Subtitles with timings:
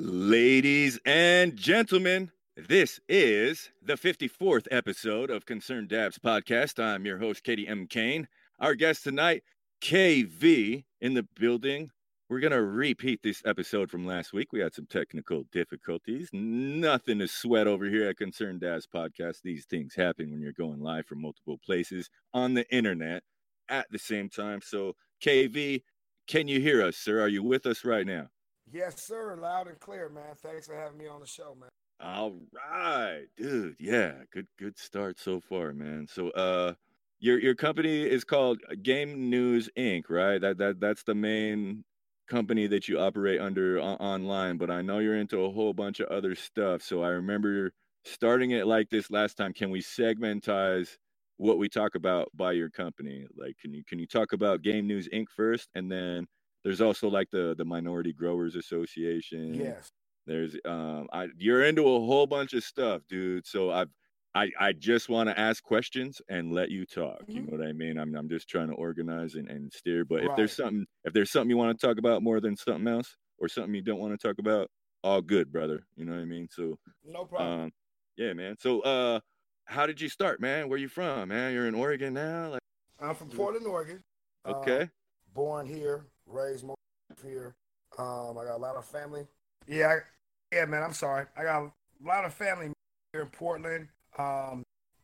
[0.00, 6.80] Ladies and gentlemen, this is the 54th episode of Concerned Dabs podcast.
[6.80, 7.88] I'm your host, Katie M.
[7.88, 8.28] Kane.
[8.60, 9.42] Our guest tonight,
[9.82, 11.90] KV, in the building.
[12.30, 14.52] We're going to repeat this episode from last week.
[14.52, 16.30] We had some technical difficulties.
[16.32, 19.38] Nothing to sweat over here at Concerned Dabs podcast.
[19.42, 23.24] These things happen when you're going live from multiple places on the internet
[23.68, 24.60] at the same time.
[24.62, 25.82] So, KV,
[26.28, 27.20] can you hear us, sir?
[27.20, 28.28] Are you with us right now?
[28.72, 29.36] Yes, sir.
[29.36, 30.34] Loud and clear, man.
[30.42, 31.70] Thanks for having me on the show, man.
[32.00, 33.76] All right, dude.
[33.80, 36.06] Yeah, good good start so far, man.
[36.08, 36.74] So uh
[37.20, 40.40] your your company is called Game News Inc., right?
[40.40, 41.84] That that that's the main
[42.28, 46.08] company that you operate under online, but I know you're into a whole bunch of
[46.08, 46.82] other stuff.
[46.82, 47.72] So I remember
[48.04, 49.52] starting it like this last time.
[49.52, 50.96] Can we segmentize
[51.38, 53.26] what we talk about by your company?
[53.36, 55.26] Like can you can you talk about Game News Inc.
[55.34, 56.26] first and then
[56.68, 59.54] there's also like the the Minority Growers Association.
[59.54, 59.88] Yes.
[60.26, 63.46] There's um I you're into a whole bunch of stuff, dude.
[63.46, 63.88] So I've
[64.34, 67.22] I I just want to ask questions and let you talk.
[67.26, 67.50] You Mhm.
[67.50, 67.98] know what I mean?
[67.98, 70.04] I'm I'm just trying to organize and, and steer.
[70.04, 72.86] But if there's something if there's something you want to talk about more than something
[72.86, 74.68] else, or something you don't want to talk about,
[75.02, 75.86] all good, brother.
[75.96, 76.48] You know what I mean?
[76.50, 77.60] So No problem.
[77.62, 77.72] um
[78.18, 78.56] yeah, man.
[78.58, 79.20] So uh
[79.64, 80.68] how did you start, man?
[80.68, 81.54] Where you from, man?
[81.54, 82.50] You're in Oregon now?
[82.50, 82.62] Like
[83.00, 84.02] I'm from Portland, Oregon.
[84.44, 84.90] Uh, okay.
[85.32, 86.76] born here, raised most
[87.24, 87.54] here.
[87.98, 89.26] Um, I got a lot of family.
[89.66, 90.82] Yeah, I, yeah, man.
[90.82, 91.26] I'm sorry.
[91.36, 91.70] I got a
[92.04, 92.72] lot of family
[93.12, 94.62] here in Portland, um,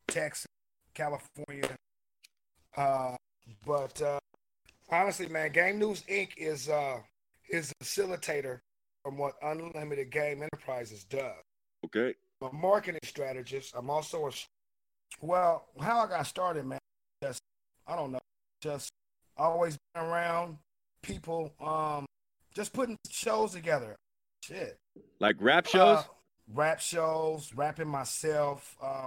[0.08, 0.46] Texas,
[0.94, 1.76] California.
[2.76, 3.16] Uh,
[3.66, 4.20] but uh,
[4.90, 6.30] honestly, man, Game News Inc.
[6.36, 6.98] is uh,
[7.48, 8.60] is a facilitator
[9.04, 11.42] from what Unlimited Game Enterprises does.
[11.84, 12.14] Okay.
[12.40, 13.74] I'm a marketing strategist.
[13.76, 14.30] I'm also a
[15.20, 16.78] well, how I got started, man.
[17.22, 17.40] Just
[17.86, 18.20] I don't know.
[18.60, 18.90] Just
[19.36, 20.58] always been around
[21.04, 21.52] people.
[21.60, 22.06] Um,
[22.54, 23.96] just putting shows together.
[24.42, 24.76] Shit.
[25.20, 25.98] Like rap shows?
[25.98, 26.02] Uh,
[26.52, 28.76] rap shows, rapping myself.
[28.82, 29.06] Uh,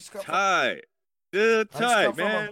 [0.00, 0.84] just come from- tight.
[1.32, 2.50] Good tight, come from a- man.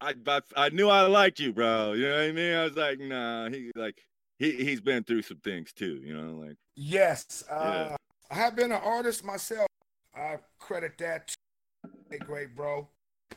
[0.00, 1.92] I, I I knew I liked you, bro.
[1.92, 2.54] You know what I mean?
[2.54, 4.02] I was like, nah, he like
[4.38, 7.44] he he's been through some things too, you know, like yes.
[7.50, 7.96] Uh, Yeah.
[8.30, 9.66] I have been an artist myself.
[10.14, 12.88] I credit that to a great bro,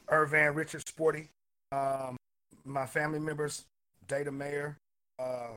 [0.08, 1.30] Irvan Richard Sporty.
[1.72, 2.16] Um,
[2.64, 3.66] my family members,
[4.08, 4.78] Data Mayer.
[5.18, 5.54] Uh,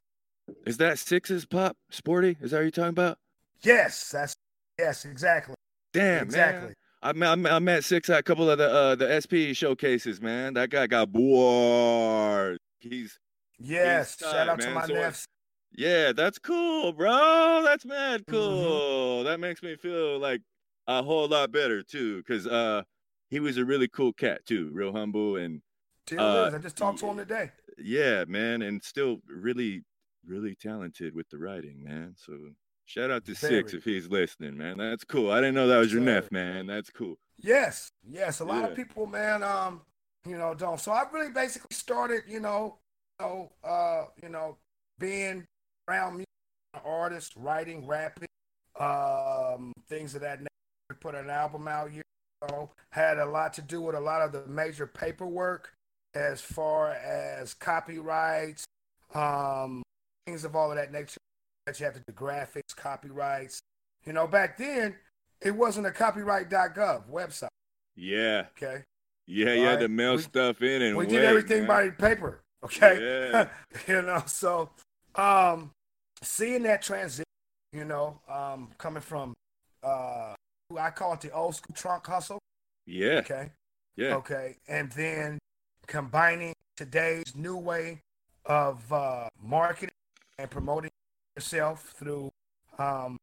[0.66, 2.36] is that sixes pop sporty?
[2.40, 3.18] Is that what you're talking about?
[3.62, 4.34] yes, that's
[4.78, 5.54] yes, exactly.
[5.92, 6.68] Damn, exactly.
[6.68, 6.74] man.
[7.00, 10.54] I met, I met, six at a couple of the uh the SP showcases, man.
[10.54, 12.58] That guy got bored.
[12.80, 13.18] He's
[13.58, 15.26] Yes, shout out to my So nephew.
[15.76, 17.62] yeah, that's cool, bro.
[17.64, 18.32] That's mad Mm-hmm.
[18.32, 19.24] cool.
[19.24, 20.42] That makes me feel like
[20.86, 22.82] a whole lot better too, cause uh
[23.30, 25.60] he was a really cool cat too, real humble and
[26.06, 26.54] Still uh, is.
[26.54, 27.50] I just talked to him today.
[27.82, 29.82] Yeah, man, and still really,
[30.26, 32.14] really talented with the writing, man.
[32.16, 32.32] So
[32.84, 34.78] shout out to Six if he's listening, man.
[34.78, 35.30] That's cool.
[35.30, 36.66] I didn't know that was your nephew, man.
[36.66, 37.16] That's cool.
[37.38, 38.40] Yes, yes.
[38.40, 38.68] A lot Yeah.
[38.68, 39.82] of people, man, um,
[40.26, 40.80] you know, don't.
[40.80, 42.78] So I really basically started, you know,
[43.20, 44.58] you know, uh, you know,
[44.98, 45.46] being
[45.88, 46.26] around music,
[46.84, 48.28] artists, writing, rapping,
[48.78, 50.48] um, things of that nature.
[51.00, 52.04] Put an album out years
[52.42, 52.70] ago.
[52.90, 55.72] Had a lot to do with a lot of the major paperwork
[56.14, 58.64] as far as copyrights,
[59.14, 59.82] um,
[60.26, 61.18] things of all of that nature.
[61.66, 63.60] That you have to do graphics, copyrights.
[64.04, 64.96] You know, back then
[65.42, 67.48] it wasn't a copyright.gov website.
[67.94, 68.84] Yeah, Okay,
[69.26, 71.90] yeah, you had to mail We- stuff in and we wait, did everything man.
[71.90, 72.40] by paper.
[72.64, 73.48] Okay, Yeah.
[73.86, 74.70] you know, so
[75.16, 75.72] um,
[76.22, 77.24] seeing that transition,
[77.72, 79.34] you know, um, coming from
[79.82, 80.34] uh,
[80.78, 82.38] I call it the old school trunk hustle.
[82.86, 83.50] Yeah, Okay,
[83.96, 85.38] yeah, okay, and then
[85.88, 88.00] combining today's new way
[88.44, 89.94] of uh, marketing
[90.38, 90.90] and promoting
[91.34, 92.30] yourself through,
[92.78, 93.16] um,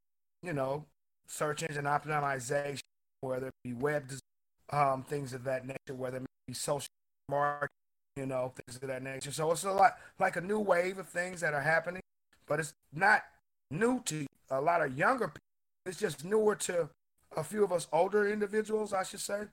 [0.44, 0.84] you know,
[1.28, 2.82] search engine optimization,
[3.22, 6.90] whether it be web, des- um, things of that nature, whether it be social
[7.30, 7.70] marketing,
[8.18, 9.32] you know, things of that nature.
[9.32, 12.02] So it's a lot like a new wave of things that are happening,
[12.48, 13.24] but it's not
[13.72, 15.40] new to a lot of younger people.
[15.86, 16.90] It's just newer to
[17.38, 19.44] a few of us older individuals, I should say.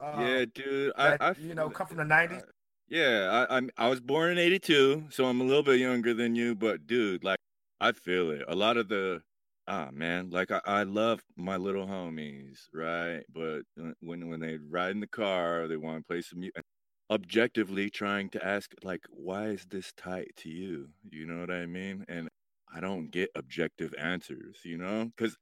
[0.00, 0.92] Um, yeah, dude.
[0.96, 2.42] I, that, I you know, come from the '90s.
[2.90, 6.34] Yeah, I, I'm I was born in '82, so I'm a little bit younger than
[6.34, 6.54] you.
[6.54, 7.38] But dude, like,
[7.80, 8.42] I feel it.
[8.48, 9.22] A lot of the,
[9.68, 13.22] ah man, like I, I love my little homies, right?
[13.32, 13.62] But
[14.00, 16.62] when when they ride in the car, they want to play some music.
[17.10, 20.90] Objectively trying to ask, like, why is this tight to you?
[21.10, 22.04] You know what I mean?
[22.08, 22.28] And
[22.72, 25.06] I don't get objective answers, you know?
[25.16, 25.36] Because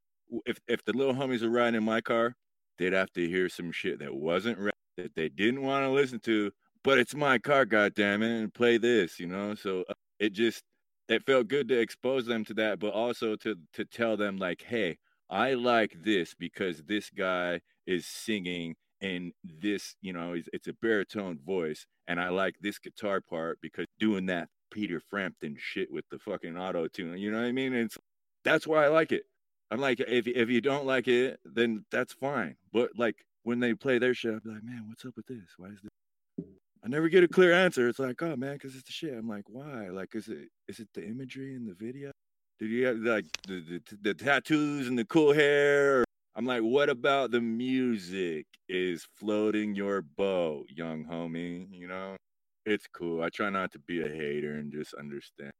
[0.46, 2.34] if if the little homies are riding in my car,
[2.78, 6.20] they'd have to hear some shit that wasn't rap that they didn't want to listen
[6.20, 6.50] to
[6.84, 9.54] but it's my car, goddamn it, and play this, you know.
[9.54, 10.62] So uh, it just
[11.08, 14.62] it felt good to expose them to that, but also to to tell them like,
[14.62, 14.98] hey,
[15.30, 21.38] I like this because this guy is singing and this, you know, it's, a baritone
[21.44, 26.19] voice, and I like this guitar part because doing that Peter Frampton shit with the
[26.19, 27.19] fucking auto tune.
[27.19, 27.75] You know what I mean?
[27.75, 27.96] It's
[28.44, 29.25] that's why I like it.
[29.70, 32.56] I'm like, if if you don't like it, then that's fine.
[32.72, 35.54] But like when they play their shit, be like, man, what's up with this?
[35.56, 35.90] Why is this?
[36.88, 37.87] I never get a clear answer.
[37.87, 39.12] It's like, oh man, because it's the shit.
[39.12, 39.90] I'm like, why?
[39.90, 42.12] Like, is it is it the imagery in the video?
[42.58, 46.02] Did you have like the, the, the tattoos and the cool hair?
[46.35, 51.67] I'm like, what about the music is floating your boat, young homie?
[51.70, 52.17] You know,
[52.64, 53.23] it's cool.
[53.23, 55.50] I try not to be a hater and just understand.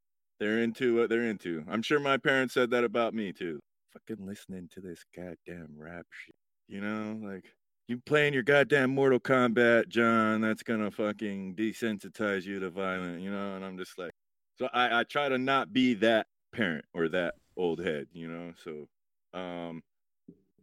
[0.41, 1.63] They're into what they're into.
[1.69, 3.61] I'm sure my parents said that about me too.
[3.93, 6.35] Fucking listening to this goddamn rap shit.
[6.69, 7.45] You know, like
[7.89, 13.31] you playing your goddamn Mortal Kombat, John, that's gonna fucking desensitize you to violence, you
[13.31, 13.57] know?
[13.57, 14.13] And I'm just like,
[14.59, 18.53] so I, I try to not be that parent or that old head, you know?
[18.63, 18.89] So,
[19.39, 19.83] um,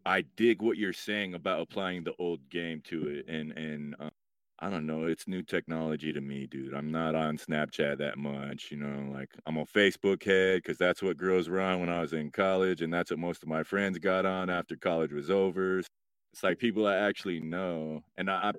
[0.06, 4.12] I dig what you're saying about applying the old game to it, and and uh,
[4.60, 6.75] I don't know, it's new technology to me, dude.
[6.75, 9.12] I'm not on Snapchat that much, you know.
[9.12, 12.30] Like I'm a Facebook head because that's what girls were on when I was in
[12.31, 15.81] college, and that's what most of my friends got on after college was over.
[16.36, 18.52] It's like people I actually know, and I, I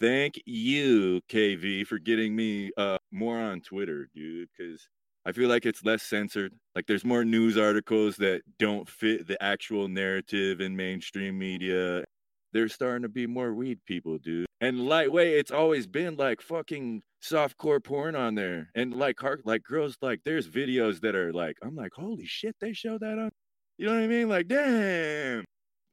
[0.00, 4.88] thank you, KV, for getting me uh, more on Twitter, dude, because
[5.24, 6.52] I feel like it's less censored.
[6.74, 12.02] Like there's more news articles that don't fit the actual narrative in mainstream media.
[12.52, 14.46] There's starting to be more weed people, dude.
[14.60, 18.70] And lightweight, it's always been like fucking softcore porn on there.
[18.74, 22.72] And like like girls like there's videos that are like I'm like, holy shit, they
[22.72, 23.30] show that on.
[23.78, 24.28] You know what I mean?
[24.28, 25.44] Like, damn,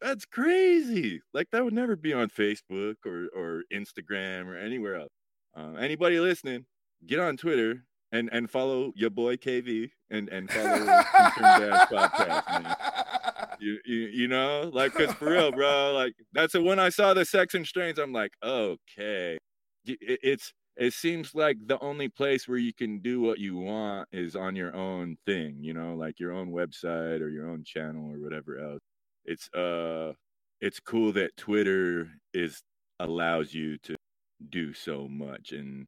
[0.02, 1.22] that's crazy.
[1.34, 5.14] Like that would never be on Facebook or or Instagram or anywhere else.
[5.56, 6.66] Uh, anybody listening,
[7.06, 12.64] get on Twitter and and follow your boy KV and and follow Podcast.
[12.64, 12.76] Man.
[13.60, 15.92] You, you you know like because for real, bro.
[15.92, 19.40] Like that's a, when I saw the Sex and Strains, I'm like, okay,
[19.84, 24.10] it, it's it seems like the only place where you can do what you want
[24.12, 25.58] is on your own thing.
[25.60, 28.82] You know, like your own website or your own channel or whatever else.
[29.28, 30.14] It's uh,
[30.62, 32.62] it's cool that Twitter is
[33.00, 33.96] allows you to
[34.50, 35.88] do so much and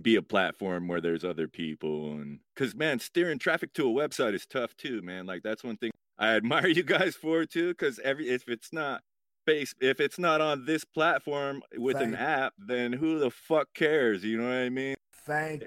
[0.00, 4.34] be a platform where there's other people and because man steering traffic to a website
[4.34, 7.98] is tough too man like that's one thing i admire you guys for too because
[8.00, 9.02] every if it's not
[9.46, 13.68] face if it's not on this platform with Thank an app then who the fuck
[13.74, 14.94] cares you know what i mean
[15.26, 15.64] Thank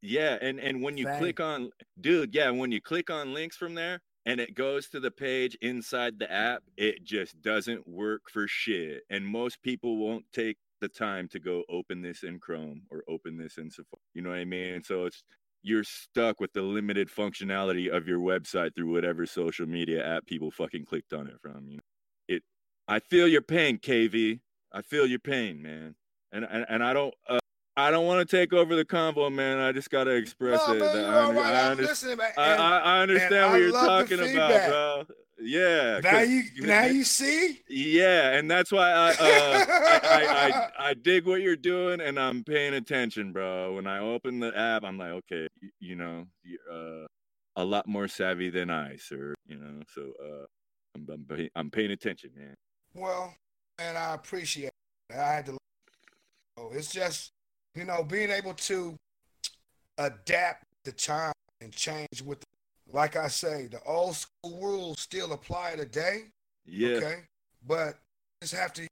[0.00, 1.18] yeah and and when you Thank.
[1.18, 1.70] click on
[2.00, 5.56] dude yeah when you click on links from there and it goes to the page
[5.60, 10.88] inside the app it just doesn't work for shit and most people won't take the
[10.88, 14.02] time to go open this in Chrome or open this in Safari.
[14.12, 14.82] You know what I mean?
[14.82, 15.22] So it's
[15.62, 20.50] you're stuck with the limited functionality of your website through whatever social media app people
[20.50, 21.68] fucking clicked on it from.
[21.68, 21.82] You know,
[22.28, 22.42] it.
[22.88, 24.40] I feel your pain, KV.
[24.72, 25.94] I feel your pain, man.
[26.32, 27.14] And and, and I don't.
[27.28, 27.38] Uh,
[27.76, 29.58] I don't want to take over the convo, man.
[29.58, 30.78] I just gotta express no, it.
[30.80, 31.38] Man, I, right.
[31.38, 32.28] I, man.
[32.36, 35.04] I, I, I understand what you're talking about, bro.
[35.40, 36.00] Yeah.
[36.02, 37.60] Now you now you see.
[37.68, 42.18] Yeah, and that's why I, uh, I, I, I I dig what you're doing, and
[42.18, 43.74] I'm paying attention, bro.
[43.74, 46.26] When I open the app, I'm like, okay, you, you know,
[46.70, 47.06] uh,
[47.56, 49.34] a lot more savvy than I, sir.
[49.46, 50.44] You know, so uh,
[50.94, 52.54] I'm I'm, I'm paying attention, man.
[52.94, 53.34] Well,
[53.78, 54.72] and I appreciate.
[55.10, 55.16] It.
[55.16, 55.56] I had to.
[56.58, 57.32] Oh, it's just
[57.74, 58.96] you know being able to
[59.98, 62.46] adapt the time and change with the
[62.92, 66.24] like I say, the old school rules still apply today.
[66.66, 66.96] Yeah.
[66.96, 67.18] Okay.
[67.66, 67.98] But
[68.40, 68.88] just have to use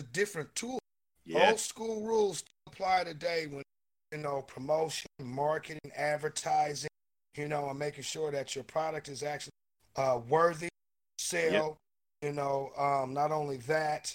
[0.00, 0.78] a different tool.
[1.24, 1.50] Yeah.
[1.50, 3.62] Old school rules apply today when
[4.12, 6.90] you know promotion, marketing, advertising,
[7.36, 9.52] you know, and making sure that your product is actually
[9.96, 10.68] uh, worthy,
[11.18, 11.50] sell.
[11.50, 11.76] Yep.
[12.22, 14.14] You know, um, not only that,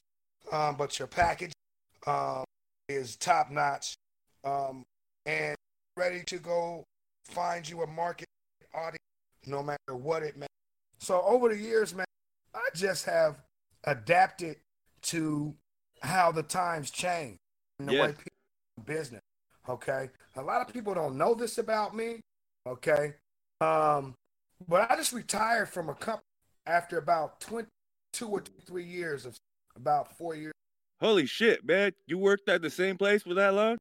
[0.51, 1.51] um, but your package
[2.07, 2.43] um,
[2.88, 3.95] is top notch
[4.43, 4.84] um,
[5.25, 5.55] and
[5.98, 6.84] ready to go
[7.25, 8.27] find you a market
[8.74, 8.98] audience
[9.46, 10.48] no matter what it may.
[11.00, 12.05] So over the years, man,
[12.53, 13.38] I just have
[13.84, 14.58] adapted
[15.03, 15.55] to
[16.01, 17.38] how the times change
[17.79, 18.24] and the way people
[18.77, 19.22] do business.
[19.67, 20.10] Okay.
[20.36, 22.19] A lot of people don't know this about me.
[22.67, 23.13] Okay.
[23.62, 24.13] Um,
[24.67, 26.24] but I just retired from a company
[26.65, 29.38] after about 22 or three years of
[29.75, 30.53] about four years.
[31.00, 31.91] Holy shit, man.
[32.08, 33.77] You worked at the same place for that long?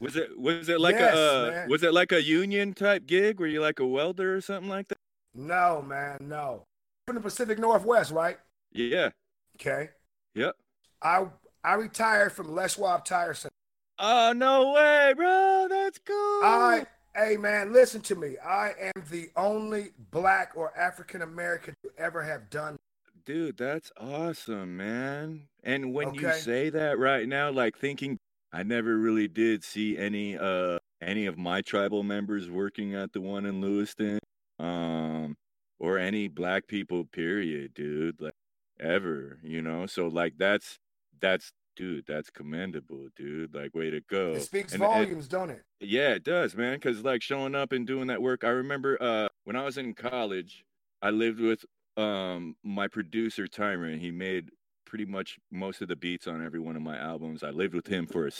[0.00, 3.40] Was it was it like yes, a uh, was it like a union type gig?
[3.40, 4.98] Were you like a welder or something like that?
[5.34, 6.64] No, man, no.
[7.06, 8.38] From the Pacific Northwest, right?
[8.72, 9.10] Yeah.
[9.56, 9.90] Okay.
[10.34, 10.56] Yep.
[11.02, 11.26] I
[11.64, 13.52] I retired from Les Schwab Tire Center.
[13.98, 15.66] Oh no way, bro!
[15.68, 16.40] That's cool.
[16.44, 16.86] I
[17.18, 18.36] Hey man, listen to me.
[18.38, 22.78] I am the only black or African American to ever have done.
[23.24, 25.48] Dude, that's awesome, man.
[25.64, 28.18] And when you say that right now, like thinking
[28.52, 33.20] I never really did see any uh any of my tribal members working at the
[33.20, 34.18] one in Lewiston.
[34.58, 35.36] Um
[35.80, 38.20] or any black people period, dude.
[38.20, 38.34] Like
[38.80, 39.86] ever, you know?
[39.86, 40.78] So like that's
[41.20, 43.54] that's dude, that's commendable, dude.
[43.54, 44.32] Like way to go.
[44.32, 45.62] It speaks And volumes, don't it?
[45.80, 46.74] yeah, it does, man.
[46.76, 48.44] Because like showing up and doing that work.
[48.44, 50.64] I remember uh when I was in college,
[51.02, 51.64] I lived with
[51.96, 54.00] um my producer Tyron.
[54.00, 54.50] He made
[54.88, 57.44] pretty much most of the beats on every one of my albums.
[57.44, 58.30] I lived with him for a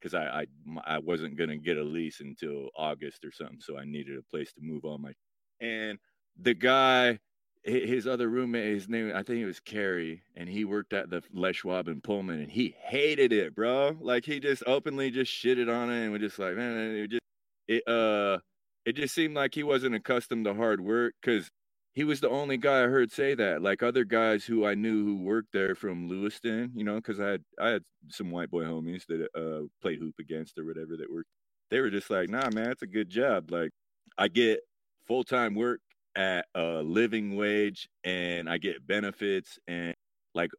[0.00, 0.46] because I
[0.84, 4.52] I wasn't gonna get a lease until August or something, so I needed a place
[4.54, 5.12] to move all my.
[5.60, 5.98] And
[6.36, 7.20] the guy,
[7.62, 11.22] his other roommate, his name I think it was Kerry, and he worked at the
[11.32, 13.96] Les Schwab in Pullman, and he hated it, bro.
[14.00, 17.22] Like he just openly just shitted on it, and was just like, man, it just
[17.68, 18.38] it uh
[18.84, 21.48] it just seemed like he wasn't accustomed to hard work because
[21.94, 23.62] he was the only guy I heard say that.
[23.62, 27.30] Like other guys who I knew who worked there from Lewiston, you know, because I
[27.30, 31.12] had I had some white boy homies that uh played hoop against or whatever that
[31.12, 31.24] were
[31.70, 33.50] they were just like, nah, man, it's a good job.
[33.50, 33.70] Like
[34.16, 34.60] I get
[35.06, 35.80] full time work
[36.14, 39.94] at a living wage and I get benefits and
[40.34, 40.50] like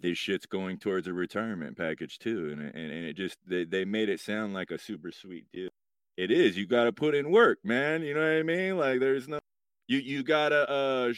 [0.00, 2.50] this shit's going towards a retirement package too.
[2.52, 5.70] And and, and it just they, they made it sound like a super sweet deal.
[6.18, 6.58] It is.
[6.58, 8.02] You gotta put in work, man.
[8.02, 8.76] You know what I mean?
[8.76, 9.38] Like there's no
[9.88, 11.12] you you gotta uh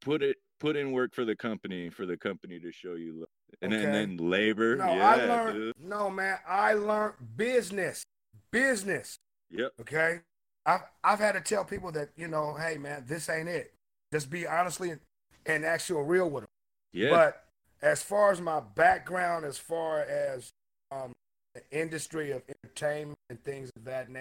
[0.00, 3.28] put it put in work for the company for the company to show you love.
[3.62, 3.90] and then, Okay.
[3.92, 5.54] then labor No, yeah I learned.
[5.54, 5.74] dude.
[5.78, 8.04] No, man, I learned business,
[8.50, 9.16] business.
[9.50, 10.20] yep Okay,
[10.66, 13.74] I've I've had to tell people that you know, hey man, this ain't it.
[14.12, 15.00] Just be honestly and,
[15.46, 16.48] and actual real with them.
[16.92, 17.44] yeah But
[17.82, 20.50] as far as my background, as far as
[20.90, 21.12] um,
[21.54, 24.20] the industry of entertainment and things of that nature,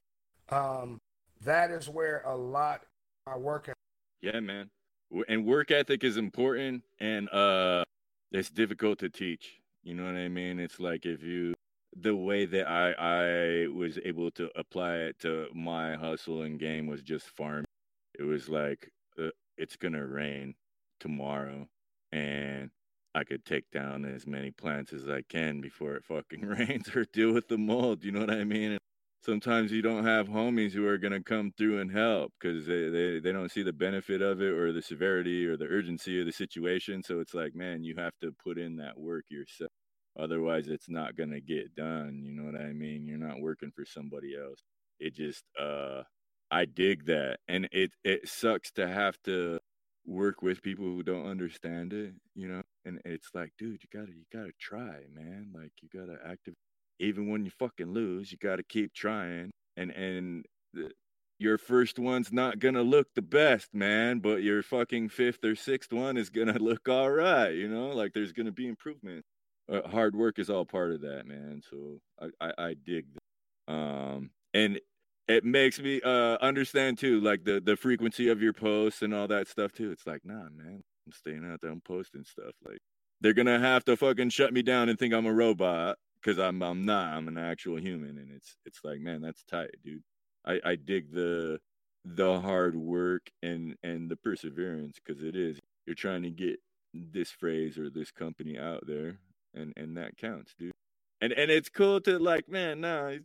[0.49, 0.99] um,
[1.45, 2.81] that is where a lot
[3.27, 3.72] of my work.
[4.23, 4.69] Yeah man.
[5.27, 7.83] And work ethic is important and uh
[8.31, 9.59] it's difficult to teach.
[9.83, 10.59] You know what i mean?
[10.59, 11.53] It's like if you
[11.95, 16.87] the way that i i was able to apply it to my hustle and game
[16.87, 17.65] was just farm.
[18.17, 18.89] It was like
[19.19, 20.55] uh, it's gonna rain
[20.99, 21.67] tomorrow
[22.13, 22.69] and
[23.13, 27.05] i could take down as many plants as i can before it fucking rains or
[27.05, 28.03] deal with the mold.
[28.03, 28.77] You know what i mean
[29.23, 33.19] sometimes you don't have homies who are gonna come through and help because they, they
[33.19, 36.31] they don't see the benefit of it or the severity or the urgency of the
[36.31, 39.71] situation so it's like man you have to put in that work yourself
[40.19, 43.07] otherwise it's not gonna get done you know what i mean?
[43.07, 44.59] You're not working for somebody else.
[44.99, 46.03] It just uh
[46.51, 49.59] i dig that and it it sucks to have to
[50.05, 52.61] work with people who don't understand it you know?
[52.85, 56.55] And it's like dude you gotta you gotta try man like you gotta active
[57.03, 60.91] even when you fucking lose you gotta keep trying and and the,
[61.39, 65.91] your first one's not gonna look the best man but your fucking fifth or sixth
[65.91, 67.89] one is gonna look all right you know?
[67.89, 69.23] Like there's gonna be improvement.
[69.71, 73.73] Uh, hard work is all part of that man so i i, I dig that.
[73.73, 74.79] um and
[75.29, 79.27] it makes me uh understand too like the the frequency of your posts and all
[79.29, 79.91] that stuff too.
[79.91, 82.77] It's like nah man i'm staying out there i'm posting stuff like
[83.21, 86.61] they're gonna have to fucking shut me down and think i'm a robot because i'm
[86.61, 90.03] i'm not i'm an actual human and it's it's like man that's tight dude.
[90.45, 91.59] I i dig the
[92.05, 95.59] the hard work and and the perseverance because it is.
[95.85, 96.59] You're trying to get
[96.93, 99.17] this phrase or this company out there
[99.53, 100.71] and and that counts dude.
[101.21, 103.21] And and it's cool to like man nah he's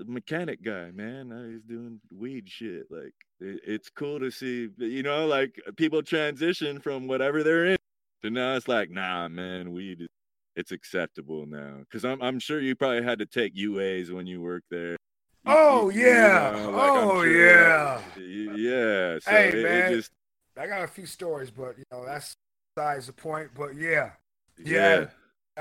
[0.00, 1.28] a mechanic guy man.
[1.28, 6.02] Nah, he's doing weed shit like it, it's cool to see you know like people
[6.02, 7.76] transition from whatever they're in
[8.22, 10.08] to now it's like nah man weed is
[10.56, 14.40] it's acceptable now because I'm I'm sure you probably had to take UAs when you
[14.40, 14.92] worked there.
[14.92, 14.96] You-
[15.46, 16.50] Oh, you- you yeah.
[16.62, 18.02] know, like, Oh, sure yeah.
[18.14, 19.18] that- yeah.
[19.18, 19.92] So Hey, it, it man.
[19.92, 20.10] just
[20.56, 22.34] I got a few stories, but you know that's
[22.76, 23.50] besides the point.
[23.54, 24.12] But yeah,
[24.58, 25.06] yeah Yeah.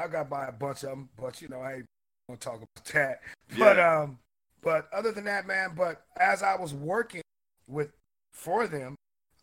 [0.03, 1.09] I got by a bunch of them.
[1.17, 1.83] But you know, hey,
[2.27, 3.21] we'll talk about that.
[3.57, 3.99] But Yeah.
[4.01, 4.19] um,
[4.61, 5.73] but other than that, man.
[5.75, 7.21] But as I was working
[7.67, 7.91] with
[8.33, 8.95] for them,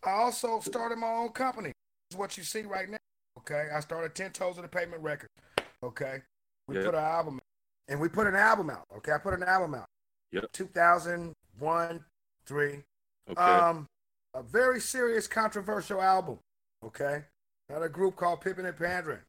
[0.03, 1.69] I also started my own company.
[2.09, 2.97] This is what you see right now.
[3.37, 5.31] Okay, I started Ten Toes of the Pavement Records.
[5.83, 6.21] Okay,
[6.67, 6.85] we Yep.
[6.85, 7.43] put an album, out.
[7.87, 8.85] and we put an album out.
[8.97, 9.87] Okay, I put an album out.
[10.31, 10.51] Yep.
[10.51, 12.05] 2001,
[12.45, 12.83] three.
[13.29, 13.87] okay Um,
[14.33, 16.39] a very serious, controversial album.
[16.83, 17.25] Okay,
[17.69, 19.21] not a group called Pippin and Pandren.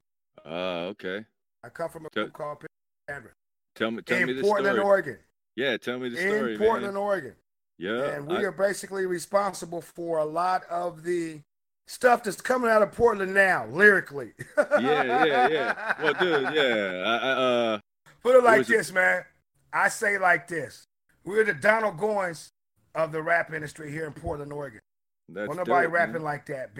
[0.45, 1.26] uh, okay
[1.62, 2.69] I come from a Tell- group called Pippin
[3.09, 3.35] and Pandren
[3.75, 5.19] tell me tell me in the Portland, story Oregon.
[5.57, 6.97] yeah tell me the In story Portland, man.
[7.02, 7.37] Oregon,
[7.78, 11.42] yeah and we I- are basically responsible for a lot of the
[11.90, 14.32] stuff that's coming out of Portland now, lyrically.
[14.56, 17.78] yeah yeah yeah well dude yeah I, I, uh
[18.23, 19.25] Put it like this, man.
[19.73, 20.85] I say like this:
[21.25, 22.49] We're the Donald Goines
[22.94, 24.80] of the rap industry here in Portland, Oregon.
[25.28, 26.23] That's Well, nobody dope, rapping man.
[26.23, 26.70] like that.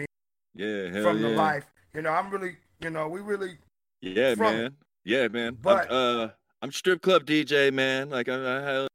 [0.53, 1.29] Yeah, hell from yeah.
[1.29, 1.65] the life.
[1.95, 3.57] You know, I'm really, you know, we really
[4.01, 4.75] Yeah, from- man.
[5.03, 5.57] Yeah, man.
[5.59, 6.27] But- I'm, uh,
[6.61, 8.09] I'm strip club DJ, man.
[8.11, 8.87] Like I, I,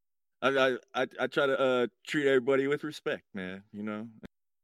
[0.42, 3.64] I, I, I, I try to uh treat everybody with respect, man.
[3.72, 4.06] You know.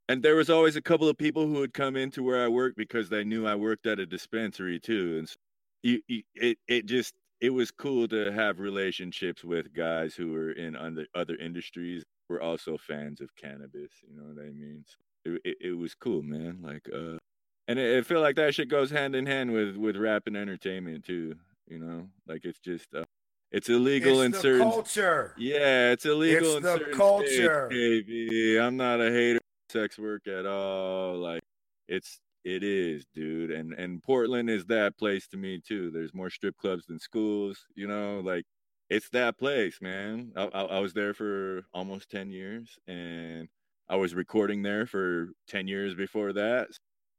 [0.08, 2.76] And there was always a couple of people who would come into where I worked
[2.76, 5.36] because they knew I worked at a dispensary too, and so
[5.82, 10.52] you, you, it, it just, it was cool to have relationships with guys who were
[10.52, 13.90] in other other industries were also fans of cannabis.
[14.08, 14.84] You know what I mean?
[14.86, 16.58] So it, it, it was cool, man.
[16.62, 17.18] Like, uh,
[17.68, 20.36] and it, it feel like that shit goes hand in hand with with rap and
[20.36, 21.36] entertainment too.
[21.68, 23.04] You know, like it's just uh,
[23.50, 24.70] it's illegal it's in the certain.
[24.70, 25.34] culture.
[25.38, 27.68] Yeah, it's illegal It's in the certain culture.
[27.70, 28.58] states, baby.
[28.60, 29.38] I'm not a hater
[29.72, 31.16] sex work at all.
[31.16, 31.42] Like
[31.88, 33.50] it's it is, dude.
[33.50, 35.90] And and Portland is that place to me too.
[35.90, 37.66] There's more strip clubs than schools.
[37.74, 38.44] You know, like
[38.90, 40.32] it's that place, man.
[40.36, 43.48] I, I, I was there for almost ten years, and
[43.88, 46.68] I was recording there for ten years before that.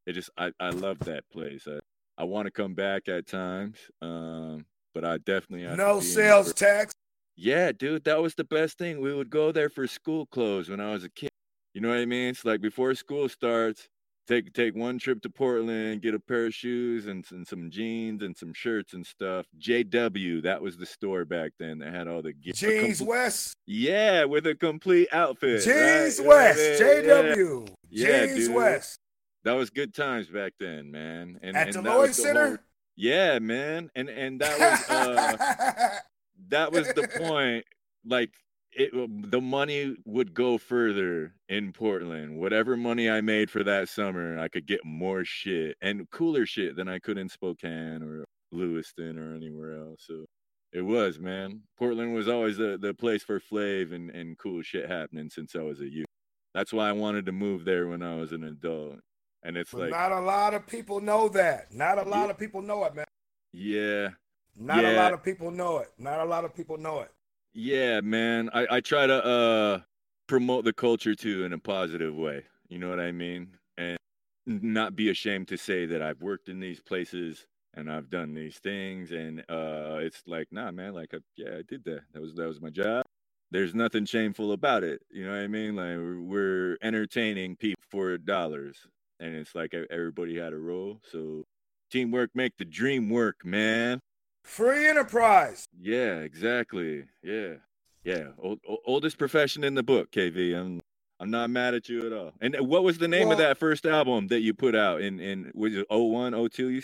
[0.06, 1.68] It just I I love that place.
[1.68, 1.80] I,
[2.18, 6.54] I want to come back at times, um, but I definitely have No sales for-
[6.56, 6.94] tax.
[7.36, 9.02] yeah, dude, that was the best thing.
[9.02, 11.30] We would go there for school clothes when I was a kid.
[11.74, 12.30] You know what I mean?
[12.30, 13.88] It's like before school starts,
[14.28, 18.22] take take one trip to Portland, get a pair of shoes and, and some jeans
[18.22, 19.46] and some shirts and stuff.
[19.60, 23.56] JW, that was the store back then that had all the ge- a Jeans West.
[23.66, 25.66] Yeah, with a complete outfit.
[25.66, 25.76] right?
[25.76, 26.60] Jeans You know I West.
[26.60, 26.80] mean?
[26.80, 27.34] Yeah.
[27.36, 27.68] JW.
[27.90, 28.56] Yeah, Jeans dude.
[28.56, 29.00] West.
[29.44, 31.40] That was good times back then, man.
[31.42, 32.48] And At and the Lloyd Center.
[32.48, 32.58] whole-
[32.96, 33.90] yeah, man.
[33.96, 35.90] And and that was uh
[36.50, 37.66] that was the point
[38.06, 38.30] like
[38.76, 44.40] it the money would go further in portland whatever money i made for that summer
[44.40, 49.18] i could get more shit and cooler shit than i could in spokane or lewiston
[49.18, 50.26] or anywhere else so
[50.74, 54.90] it was man portland was always the, the place for flav and, and cool shit
[54.90, 56.06] happening since i was a youth
[56.54, 59.00] that's why i wanted to move there when i was an adult
[59.44, 61.74] and it's But like not a lot of people know that.
[61.74, 62.30] Not a lot Yeah.
[62.32, 63.06] of people know it, man.
[63.52, 64.10] yeah
[64.56, 65.90] Not a lot of people know it.
[65.98, 67.12] Not a lot of people know it.
[67.56, 68.50] Yeah, man.
[68.54, 69.82] I, I try to uh
[70.30, 72.46] promote the culture too in a positive way.
[72.70, 73.50] You know what I mean?
[73.78, 74.00] And
[74.48, 78.58] not be ashamed to say that I've worked in these places and I've done these
[78.60, 82.04] things and uh it's like, nah man, like I, yeah, I did that.
[82.14, 83.04] That was that was my job.
[83.52, 85.04] There's nothing shameful about it.
[85.12, 85.76] You know what I mean?
[85.76, 88.78] Like we're, entertaining people for dollars
[89.20, 91.02] and it's like everybody had a role.
[91.12, 91.44] So
[91.92, 94.00] teamwork make the dream work, man.
[94.44, 95.68] Free enterprise.
[95.82, 97.06] Yeah, exactly.
[97.24, 97.56] Yeah,
[98.04, 98.28] yeah.
[98.38, 100.56] Old, oldest profession in the book, KV.
[100.56, 100.82] I'm
[101.20, 102.34] I'm not mad at you at all.
[102.42, 105.52] And what was the name of that first album that you put out in in
[105.56, 106.70] was it 01, 02?
[106.70, 106.82] You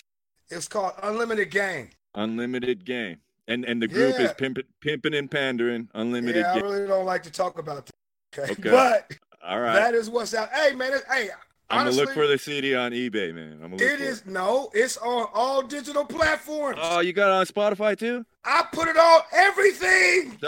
[0.50, 1.90] It's called Unlimited Game.
[2.16, 3.18] Unlimited Game.
[3.48, 5.90] And and the group is pimping pimping and pandering.
[5.94, 7.96] Unlimited yeah, I really don't like to talk about that.
[8.38, 8.54] Okay.
[8.60, 8.70] Okay.
[8.70, 9.12] But
[9.44, 9.74] all right.
[9.74, 10.50] that is what's out.
[10.54, 10.92] Hey, man.
[11.12, 11.30] Hey,
[11.70, 13.60] I'm honestly, gonna look for the CD on eBay, man.
[13.64, 14.72] I'm gonna it is no.
[14.74, 16.80] It's on all digital platforms.
[16.82, 18.26] Oh, you got it on Spotify too?
[18.44, 20.38] I put it on everything.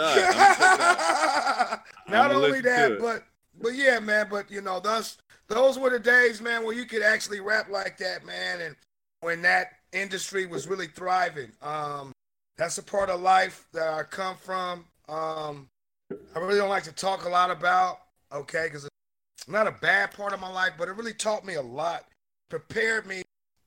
[2.08, 3.24] Not only that, but
[3.60, 4.26] but yeah, man.
[4.30, 7.98] But you know, those those were the days, man, where you could actually rap like
[7.98, 8.74] that, man, and
[9.20, 11.52] when that industry was really thriving.
[11.62, 12.12] Um,
[12.56, 14.84] that's a part of life that I come from.
[15.08, 15.68] Um,
[16.34, 17.98] I really don't like to talk a lot about,
[18.32, 18.88] okay, because
[19.48, 22.06] not a bad part of my life, but it really taught me a lot,
[22.48, 23.22] prepared me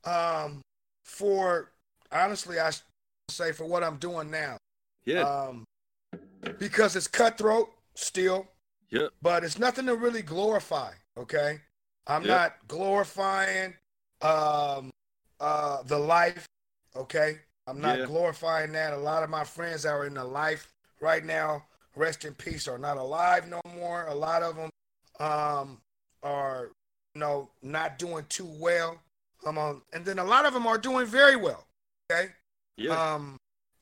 [0.06, 0.62] um,
[1.04, 1.72] for
[2.12, 2.72] honestly, I
[3.30, 4.58] say for what I'm doing now.
[5.06, 5.22] Yeah.
[5.22, 5.64] Um,
[6.60, 8.48] because it's cutthroat still,
[8.90, 9.08] Yeah.
[9.22, 10.94] but it's nothing to really glorify.
[11.18, 11.62] Okay,
[12.08, 12.30] I'm Yep.
[12.30, 13.76] not glorifying
[14.22, 14.92] um,
[15.40, 16.46] uh, the life.
[16.96, 18.06] Okay, I'm not Yeah.
[18.06, 18.94] glorifying that.
[18.94, 22.68] A lot of my friends that are in the life right now, rest in peace,
[22.68, 24.08] are not alive no more.
[24.08, 24.70] A lot of them
[25.20, 25.80] um,
[26.24, 26.72] are,
[27.14, 29.00] you know, not doing too well.
[29.46, 31.66] Um, um, and then a lot of them are doing very well.
[32.12, 32.30] Okay.
[32.78, 33.14] Yeah.
[33.14, 33.38] Um,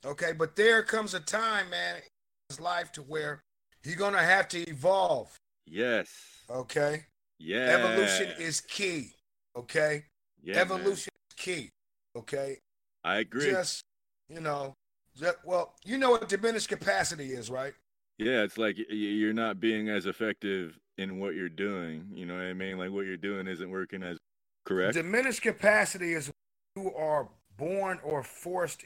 [0.06, 2.02] okay, but there comes a time, man, in
[2.50, 3.42] his life to where
[3.84, 5.36] you're gonna have to evolve.
[5.66, 6.10] yes.
[6.50, 7.06] Okay,
[7.40, 7.78] Yeah.
[7.80, 9.14] evolution is key.
[9.56, 10.04] Okay,
[10.44, 10.62] yeah, man.
[10.62, 11.70] evolution is key.
[12.16, 12.60] Okay,
[13.04, 13.50] I agree.
[13.50, 13.82] just
[14.30, 14.74] you know,
[15.16, 17.74] just, well, you know what diminished capacity is, right?
[18.18, 22.08] Yeah, it's like you're not being as effective in what you're doing.
[22.14, 22.78] You know what I mean?
[22.78, 24.18] Like what you're doing isn't working as
[24.66, 24.94] correct.
[24.94, 26.32] Diminished capacity is
[26.76, 28.86] when you are born or forced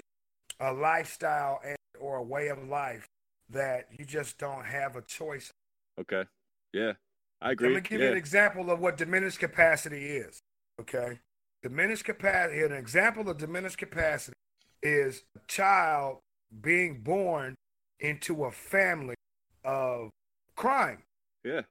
[0.60, 3.08] a lifestyle and or a way of life
[3.50, 5.52] that you just don't have a choice
[6.00, 6.24] Okay.
[6.74, 6.94] Yeah.
[7.42, 7.70] I agree.
[7.70, 8.08] Let me give yeah.
[8.08, 10.40] you an example of what diminished capacity is.
[10.80, 11.20] Okay.
[11.64, 14.36] Diminished capacity, an example of diminished capacity
[14.84, 16.20] is a child
[16.62, 17.56] being born
[18.00, 19.16] into a family
[19.64, 20.10] of
[20.56, 21.04] crime.
[21.44, 21.62] Yeah.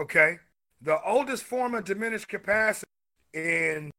[0.00, 0.38] Okay.
[0.80, 2.86] The oldest form of diminished capacity
[3.34, 3.90] in,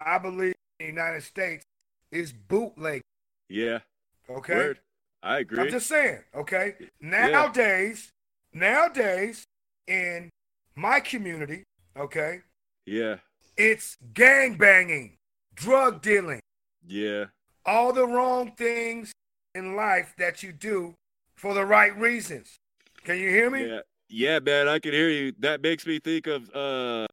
[0.00, 1.64] I believe, the United States
[2.10, 3.02] is bootleg.
[3.48, 3.80] Yeah.
[4.28, 4.54] Okay.
[4.54, 4.80] Word.
[5.22, 5.60] I agree.
[5.60, 6.20] I'm just saying.
[6.34, 6.76] Okay.
[7.00, 8.10] Nowadays,
[8.54, 9.44] nowadays,
[9.86, 10.30] in
[10.74, 11.64] my community,
[11.96, 12.40] okay,
[12.86, 13.16] yeah.
[13.56, 15.16] it's gang banging,
[15.54, 16.40] drug dealing,
[16.86, 17.26] Yeah.
[17.66, 19.12] all the wrong things
[19.54, 20.94] in life that you do
[21.34, 22.56] for the right reasons.
[23.04, 23.66] Can you hear me?
[23.66, 23.80] Yeah.
[24.10, 25.32] Yeah, man, I can hear you.
[25.38, 27.06] That makes me think of uh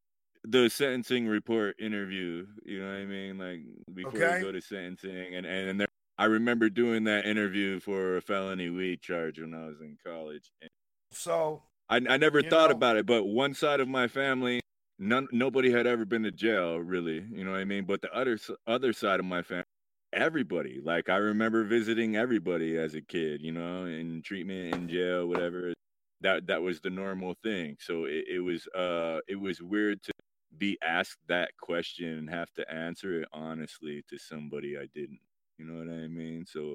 [0.44, 2.48] the sentencing report interview.
[2.66, 3.38] You know what I mean?
[3.38, 3.60] Like
[3.94, 4.38] before Okay.
[4.38, 8.22] we go to sentencing and and, and there, I remember doing that interview for a
[8.22, 10.52] felony weed charge when I was in college.
[10.62, 10.70] And
[11.12, 14.60] So, I I never thought know- about it, but one side of my family
[15.00, 17.86] none nobody had ever been to jail really, you know what I mean?
[17.86, 19.66] But the other other side of my family
[20.14, 20.80] everybody.
[20.84, 25.74] Like I remember visiting everybody as a kid, you know, in treatment in jail, whatever.
[26.22, 27.78] That that was the normal thing.
[27.80, 30.12] So it, it was uh it was weird to
[30.58, 35.20] be asked that question and have to answer it honestly to somebody I didn't.
[35.60, 36.46] You know what I mean?
[36.48, 36.74] So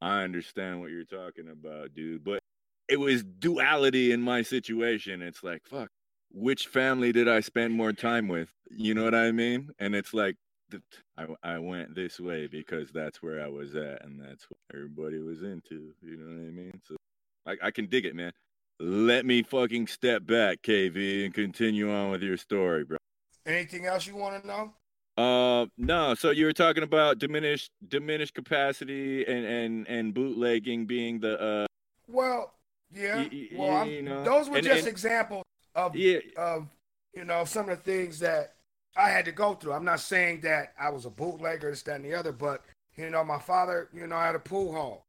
[0.00, 2.24] I understand what you're talking about, dude.
[2.24, 2.40] But
[2.88, 5.22] it was duality in my situation.
[5.22, 5.88] It's like, fuck,
[6.32, 8.50] which family did I spend more time with?
[8.70, 9.70] You know what I mean?
[9.78, 10.36] And it's like,
[11.16, 15.18] I, I went this way because that's where I was at and that's what everybody
[15.18, 15.94] was into.
[16.02, 16.80] You know what I mean?
[16.86, 16.96] So
[17.46, 18.32] I, I can dig it, man.
[18.80, 22.96] Let me fucking step back, KV, and continue on with your story, bro.
[23.46, 24.72] anything else you want to know?
[25.16, 26.14] Uh, no.
[26.14, 31.66] So you were talking about diminished diminished capacity and and and bootlegging being the uh
[32.08, 32.52] Well,
[32.92, 33.18] yeah.
[33.18, 35.44] Y- y- well, you know, those were and- just and- examples
[35.76, 36.66] of yeah of
[37.14, 38.54] you know some of the things that
[38.96, 39.72] I had to go through.
[39.74, 42.64] I'm not saying that I was a bootlegger, this, that, and the other, but
[42.96, 45.04] you know, my father, you know, had a pool hall.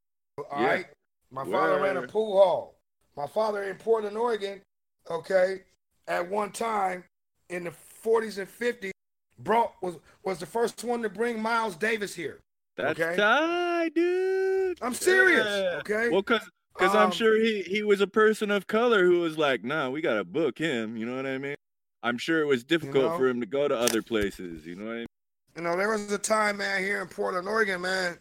[0.52, 0.68] All Yeah.
[0.68, 0.86] right,
[1.32, 2.75] my father ran a pool hall.
[3.18, 4.62] My father in Portland, Oregon,
[5.10, 5.62] okay,
[6.08, 7.04] at one time
[7.50, 7.74] in the
[8.04, 8.92] 40s and 50s,
[9.40, 12.40] brought was was the first one to bring Miles Davis here.
[12.78, 13.16] that's okay.
[13.16, 14.78] tight, dude.
[14.82, 15.78] I'm serious, Yeah.
[15.80, 16.10] okay?
[16.10, 16.42] Well, cause
[16.74, 19.90] cause I'm Um, sure he he was a person of color who was like, nah,
[19.90, 20.98] we gotta book him.
[20.98, 21.56] You know what I mean?
[22.04, 23.18] I'm sure it was difficult know?
[23.18, 24.66] for him to go to other places.
[24.66, 25.08] You know what I mean?
[25.56, 28.18] You know, there was a time, man, here in Portland, Oregon, man,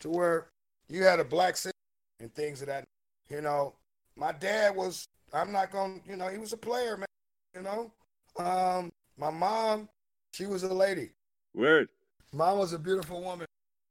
[0.00, 0.48] to where
[0.88, 1.72] you had a black city
[2.20, 2.84] and things of that.
[3.30, 3.74] You know,
[4.16, 7.06] my dad was, I'm not going to, you know, he was a player, man.
[7.54, 7.92] You know,
[8.38, 9.88] um, my mom,
[10.34, 11.10] she was a lady.
[11.54, 11.88] Word.
[12.32, 13.46] Mom was a beautiful woman,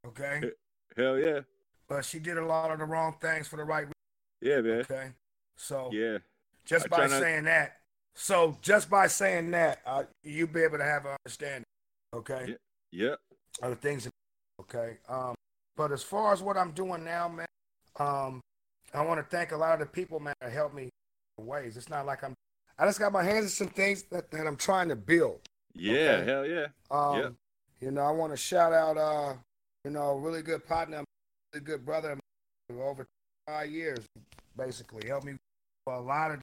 [0.08, 0.41] okay?
[0.95, 1.39] Hell yeah.
[1.88, 3.88] But she did a lot of the wrong things for the right
[4.41, 4.80] Yeah, man.
[4.82, 5.12] okay?
[5.58, 6.19] So Yeah.
[6.65, 7.78] just I by try not- saying that,
[8.15, 11.65] so just by saying that, uh, you be able to have an understanding,
[12.13, 12.56] okay?
[12.91, 13.15] Yeah.
[13.62, 14.08] other things.
[14.62, 14.97] Okay.
[15.08, 15.36] Um,
[15.75, 17.47] but as far as what I'm doing now, man,
[17.97, 18.41] um,
[18.93, 20.89] I want to thank a lot of the people, man, that helped me
[21.38, 21.78] in ways.
[21.78, 22.34] It's not like I'm.
[22.78, 25.39] I just got my hands in some things that, that I'm trying to build.
[25.73, 25.93] Yeah.
[25.93, 26.32] Okay.
[26.32, 26.67] Hell yeah.
[26.89, 27.34] Um, Yep.
[27.82, 29.36] You know, I want to shout out, uh,
[29.86, 31.04] you know, a really good partner,
[31.54, 32.19] really good brother,
[32.78, 33.08] over
[33.47, 33.99] five years,
[34.58, 35.34] basically helped me
[35.86, 36.39] for a lot of.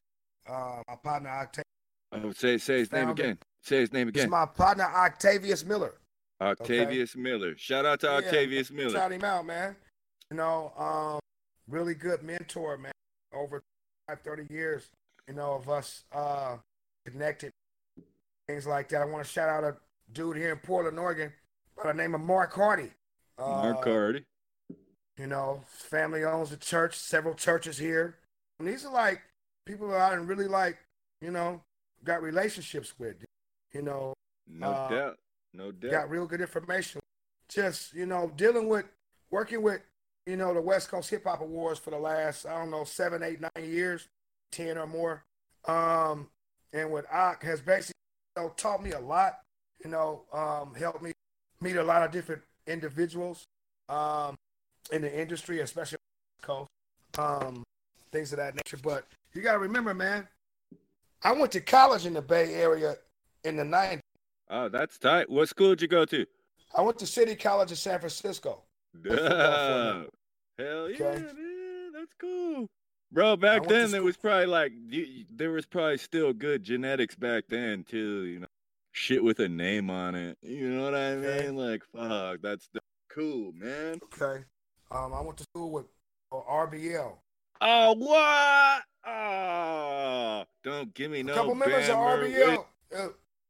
[0.49, 1.65] Uh, my partner Octavius.
[2.13, 3.37] Oh, say say his name again.
[3.63, 4.31] Say his name again.
[4.31, 5.95] my partner Octavius Miller.
[6.41, 7.57] Octavius Miller.
[7.57, 8.91] Shout out to Yeah, Octavius Miller.
[8.91, 9.75] Shout him out, man.
[10.31, 11.19] You know, um,
[11.69, 12.93] really good mentor, man.
[13.35, 13.63] Over
[14.25, 14.89] 30 years,
[15.29, 16.57] you know, of us uh,
[17.05, 17.53] connected,
[18.49, 19.03] things like that.
[19.03, 19.77] I want to shout out a
[20.13, 21.33] dude here in Portland, Oregon,
[21.77, 22.91] by the name of Mark Hardy.
[23.39, 24.25] Uh, Mark Hardy.
[25.19, 28.17] You know, family owns a church, several churches here.
[28.59, 29.23] And these are like
[29.65, 30.79] people that I didn't really like,
[31.21, 31.63] you know,
[32.05, 33.17] got relationships with.
[33.73, 34.15] You know,
[34.49, 35.17] No uh, doubt.
[35.53, 35.91] No doubt.
[35.91, 37.01] got real good information.
[37.49, 38.85] Just, you know, dealing with,
[39.31, 39.81] working with,
[40.27, 43.23] you know, the West Coast Hip Hop Awards for the last, I don't know, seven,
[43.23, 44.09] eight, nine years,
[44.53, 45.25] 10 or more.
[45.67, 46.29] Um,
[46.73, 47.95] and with Ock has basically
[48.37, 49.39] you know, taught me a lot,
[49.85, 51.13] you know, um, helped me
[51.61, 53.45] meet a lot of different individuals
[53.89, 54.35] um,
[54.91, 55.99] in the industry, especially
[56.41, 56.69] West Coast,
[57.19, 57.63] um,
[58.11, 58.79] things of that nature.
[58.83, 60.27] But you got to remember, man,
[61.23, 62.97] I went to college in the Bay Area
[63.45, 64.01] in the 90s.
[64.51, 65.31] Oh, that's tight.
[65.31, 66.27] What school did you go to?
[66.77, 68.63] I went to City College in San Francisco.
[69.03, 70.05] Duh.
[70.59, 71.93] Hell yeah, man.
[71.93, 72.67] That's cool.
[73.13, 77.45] Bro, back then there was probably like you, there was probably still good genetics back
[77.49, 78.47] then too, you know.
[78.93, 80.39] Shit with a name on it.
[80.43, 81.47] You know what I Okay.
[81.47, 81.57] mean?
[81.57, 82.81] Like fuck, that's the
[83.11, 84.01] cool, man.
[84.05, 84.45] Okay.
[84.91, 85.87] Um, I went to school with
[86.33, 87.13] uh, RBL.
[87.61, 88.83] Oh what?
[89.07, 91.97] Oh, don't give me A no couple members of.
[91.97, 92.65] RBL.
[92.97, 93.09] Uh,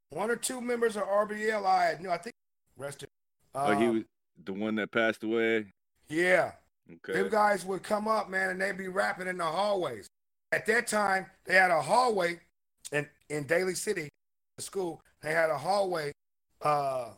[0.09, 2.09] one or two members of RBL I knew.
[2.09, 2.33] I think
[2.77, 3.09] rested.
[3.55, 4.03] Oh, he Um, was
[4.45, 5.67] the one that passed away.
[6.09, 6.51] Yeah.
[6.91, 7.13] Okay.
[7.21, 10.07] Them guys would come up, man, and they'd be rapping in the hallways.
[10.53, 12.39] at that time they had a hallway
[12.91, 14.09] in in Daly City,
[14.55, 15.01] the school.
[15.21, 16.13] They had a hallway
[16.61, 17.09] uh,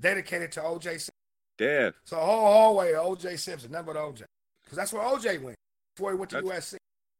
[0.00, 0.82] dedicated to OJ.
[0.84, 1.14] Simpson.
[1.58, 1.92] Damn.
[2.04, 4.22] So a whole hallway of OJ Simpson, nothing but OJ,
[4.64, 5.56] because that's where OJ went
[5.94, 6.76] before he went to That's- USC.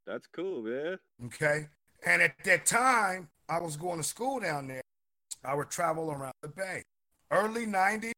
[0.07, 0.99] That's cool, man.
[1.27, 1.67] Okay,
[2.07, 4.81] and at that time I was going to school down there.
[5.45, 6.83] I would travel around the Bay.
[7.31, 8.13] Early '90s,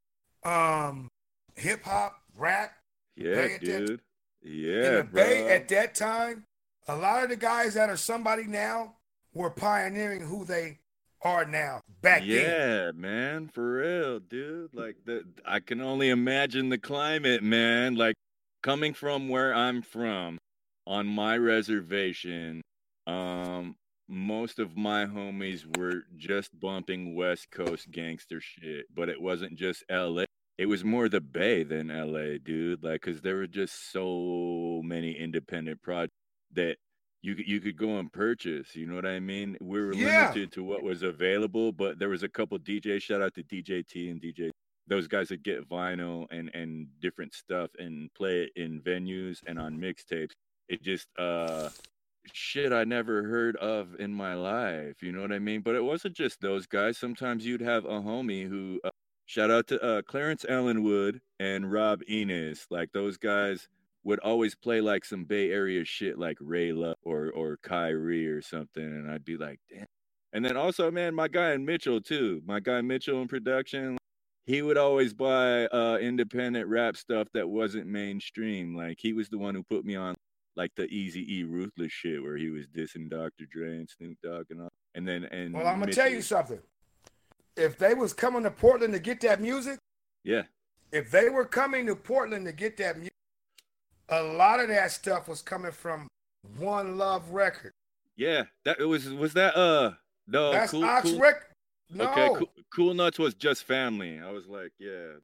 [0.44, 1.09] um,
[1.56, 2.72] hip hop, rap,
[3.16, 3.90] Yeah, dude.
[3.90, 4.00] in
[4.42, 5.22] Yeah, the bro.
[5.24, 6.44] Bay at that time,
[6.88, 8.96] a lot of the guys that are somebody now
[9.34, 10.78] were pioneering who they
[11.22, 12.28] are now back then.
[12.30, 14.74] yeah, man, for real, dude.
[14.74, 17.94] Like the I can only imagine the climate, man.
[17.94, 18.14] Like
[18.62, 20.38] coming from where I'm from
[20.86, 22.62] on my reservation,
[23.06, 23.76] um
[24.08, 29.84] most of my homies were just bumping West Coast gangster shit, but it wasn't just
[29.88, 30.24] LA.
[30.60, 32.84] It was more the Bay than LA, dude.
[32.84, 36.14] Like cuz there were just so many independent projects
[36.52, 36.76] that
[37.22, 38.76] you could you could go and purchase.
[38.76, 39.56] You know what I mean?
[39.62, 40.34] We were Yeah.
[40.34, 43.02] limited to what was available, but there was a couple DJs.
[43.02, 44.52] Shout out to DJ T and DJ.
[44.86, 49.58] Those guys that get vinyl and and different stuff and play it in venues and
[49.58, 50.32] on mixtapes.
[50.68, 51.70] It just uh
[52.34, 55.02] shit I never heard of in my life.
[55.02, 55.62] You know what I mean?
[55.62, 56.98] But it wasn't just those guys.
[56.98, 58.90] Sometimes you'd have a homie who uh,
[59.30, 62.66] shout out to uh, Clarence Allenwood and Rob Enos.
[62.68, 63.68] Like those guys
[64.02, 68.82] would always play like some Bay Area shit like Rayla or or Kyrie or something,
[68.82, 69.86] and I'd be like, damn.
[70.32, 72.42] And then also, man, my guy in Mitchell too.
[72.44, 73.98] My guy Mitchell in production,
[74.46, 78.74] he would always buy uh independent rap stuff that wasn't mainstream.
[78.74, 80.16] Like he was the one who put me on
[80.56, 83.46] like the Eazy E Ruthless shit where he was dissing Dr.
[83.48, 84.72] Dre and Snoop Dogg and all.
[84.96, 86.58] And then and Well, I'm gonna tell you something.
[87.60, 89.78] If they was coming to Portland to get that music,
[90.24, 90.42] Yeah,
[90.92, 93.12] if they were coming to Portland to get that music,
[94.08, 96.08] a lot of that stuff was coming from
[96.58, 97.72] One Love Record.
[98.16, 98.44] yeah.
[98.64, 99.92] That it was was that uh
[100.26, 101.46] no That's cool, Ox cool, Record.
[101.92, 104.18] No, Okay, cool, cool Nuts was just family.
[104.20, 105.14] I was like, yeah,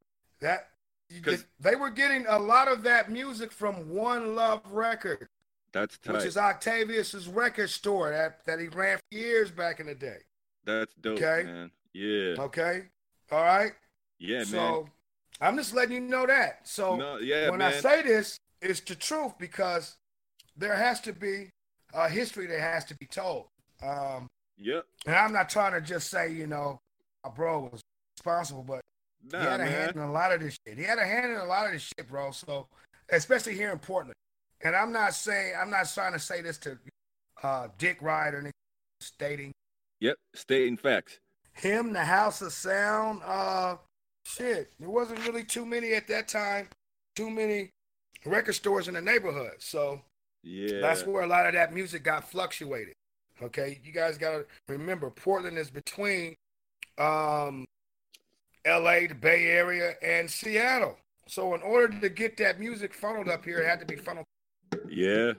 [0.40, 0.68] that
[1.08, 5.28] you 'Cause- get- they were getting a lot of that music from One Love Record,
[5.72, 6.14] that's tight.
[6.14, 10.18] which is Octavius's record store that, that he ran for years back in the day.
[10.64, 11.44] that's dope, Okay.
[11.44, 11.70] man.
[11.96, 12.82] Yeah, Okay,
[13.32, 13.72] all right.
[14.18, 14.46] yeah, man.
[14.46, 14.88] so
[15.40, 16.66] I'm just letting you know that.
[16.68, 17.72] So No, yeah, when man.
[17.72, 19.96] I say this, it's the truth because
[20.56, 21.48] there has to be
[21.94, 23.46] a history that has to be told.
[23.82, 24.26] Um,
[24.58, 24.84] yep.
[25.06, 26.78] and I'm not trying to just say, you know,
[27.24, 27.80] my bro was
[28.18, 28.80] responsible, but
[29.32, 29.72] Nah, he had a man.
[29.72, 30.78] hand in a lot of this shit.
[30.78, 32.30] He had a hand in a lot of this shit, bro.
[32.30, 32.68] So,
[33.10, 34.14] especially here in Portland.
[34.60, 36.78] And I'm not saying, I'm not trying to say this to
[37.42, 38.52] uh, Dick anything,
[39.00, 39.52] stating
[40.00, 41.18] Yep, stating facts.
[41.56, 43.20] Him, the House of Sound.
[43.24, 43.76] Uh,
[44.24, 46.68] shit, there wasn't really too many at that time.
[47.14, 47.70] Too many
[48.24, 49.54] record stores in the neighborhood.
[49.58, 50.00] So
[50.42, 52.94] Yeah, that's where a lot of that music got fluctuated.
[53.42, 56.34] Okay, you guys got to remember Portland is between
[56.98, 57.66] um,
[58.64, 60.96] L.A., the Bay Area, and Seattle.
[61.28, 64.26] So in order to get that music funneled up here, it had to be funneled.
[64.88, 65.32] Yeah.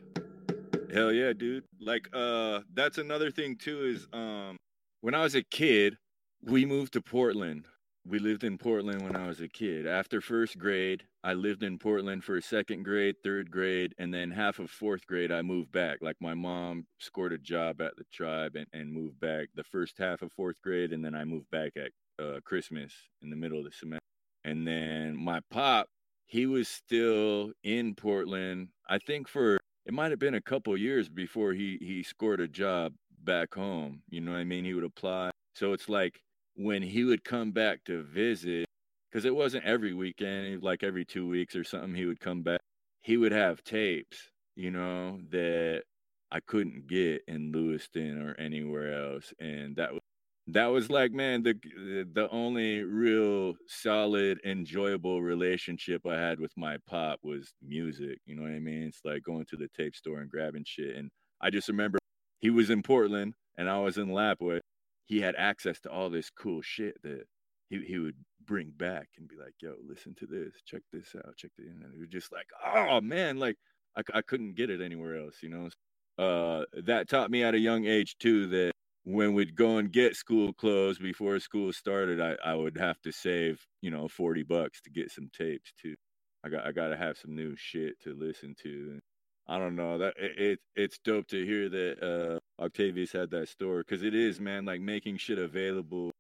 [0.93, 1.63] Hell yeah, dude.
[1.79, 4.57] Like uh that's another thing too is um
[5.01, 5.97] when I was a kid,
[6.41, 7.65] we moved to Portland.
[8.05, 9.85] We lived in Portland when I was a kid.
[9.85, 14.59] After first grade, I lived in Portland for second grade, third grade, and then half
[14.59, 15.97] of fourth grade I moved back.
[16.01, 19.97] Like my mom scored a job at the tribe and, and moved back the first
[19.97, 21.91] half of fourth grade, and then I moved back at
[22.23, 23.99] uh Christmas in the middle of the semester.
[24.45, 25.87] And then my pop,
[26.27, 31.09] he was still in Portland, I think for it might have been a couple years
[31.09, 34.01] before he he scored a job back home.
[34.09, 34.63] You know what I mean?
[34.63, 35.31] He would apply.
[35.55, 36.21] So it's like
[36.57, 38.65] when he would come back to visit,
[39.09, 42.59] because it wasn't every weekend, like every two weeks or something, he would come back.
[43.01, 44.17] He would have tapes,
[44.55, 45.83] you know, that
[46.31, 50.01] I couldn't get in Lewiston or anywhere else, and that was
[50.49, 51.53] that was like man the
[52.13, 58.43] the only real solid enjoyable relationship i had with my pop was music you know
[58.43, 61.09] what i mean it's like going to the tape store and grabbing shit and
[61.41, 61.99] i just remember
[62.39, 64.61] he was in portland and i was in Lapwai
[65.07, 67.25] he had access to all this cool shit that
[67.69, 68.15] he, he would
[68.45, 71.83] bring back and be like yo listen to this check this out check the and
[71.93, 73.57] it was just like oh man like
[73.97, 75.69] I, I couldn't get it anywhere else you know
[76.23, 78.71] uh that taught me at a young age too that
[79.07, 83.13] when we'd go and get school clothes before school started, I, I would have to
[83.13, 85.95] save, you know, 40 bucks to get some tapes too.
[86.43, 88.99] I got I got to have some new shit to listen to.
[89.47, 93.49] I don't know that it, it it's dope to hear that uh Octavius had that
[93.49, 96.11] store cuz it is man like making shit available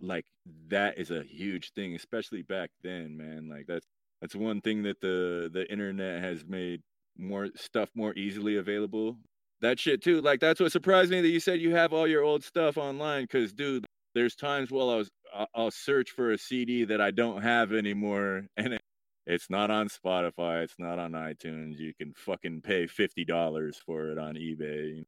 [0.00, 0.24] like
[0.68, 3.86] that is a huge thing especially back then man like that's
[4.20, 6.80] that's one thing that the the internet has made
[7.18, 9.18] more stuff more easily available
[9.62, 10.20] that shit too.
[10.20, 13.26] Like that's what surprised me that you said you have all your old stuff online.
[13.28, 15.08] Cause dude, there's times while I was
[15.54, 18.80] I'll search for a CD that I don't have anymore, and it,
[19.26, 21.78] it's not on Spotify, it's not on iTunes.
[21.78, 25.04] You can fucking pay fifty dollars for it on eBay.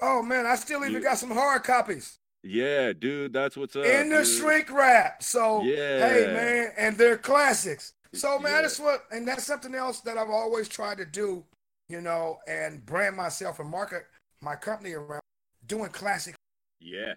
[0.00, 2.18] Oh man, I still even got some hard copies.
[2.42, 3.84] Yeah, dude, that's what's up.
[3.84, 4.26] In the dude.
[4.26, 5.22] shrink wrap.
[5.22, 6.08] So yeah.
[6.08, 7.94] hey man, and they're classics.
[8.12, 8.62] So man, yeah.
[8.62, 11.44] that's what and that's something else that I've always tried to do,
[11.88, 14.06] you know, and brand myself and market
[14.40, 15.22] my company around
[15.66, 16.34] doing classic.
[16.80, 17.14] Yeah.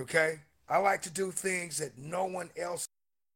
[0.00, 0.40] Okay.
[0.68, 2.86] I like to do things that no one else.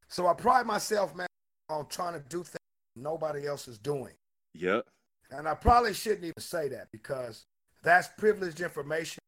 [0.08, 1.26] So I pride myself, man,
[1.70, 2.58] on trying to do things
[2.94, 4.12] nobody else is doing.
[4.54, 4.86] Yep.
[5.30, 7.46] And I probably shouldn't even say that because
[7.82, 9.18] that's privileged information.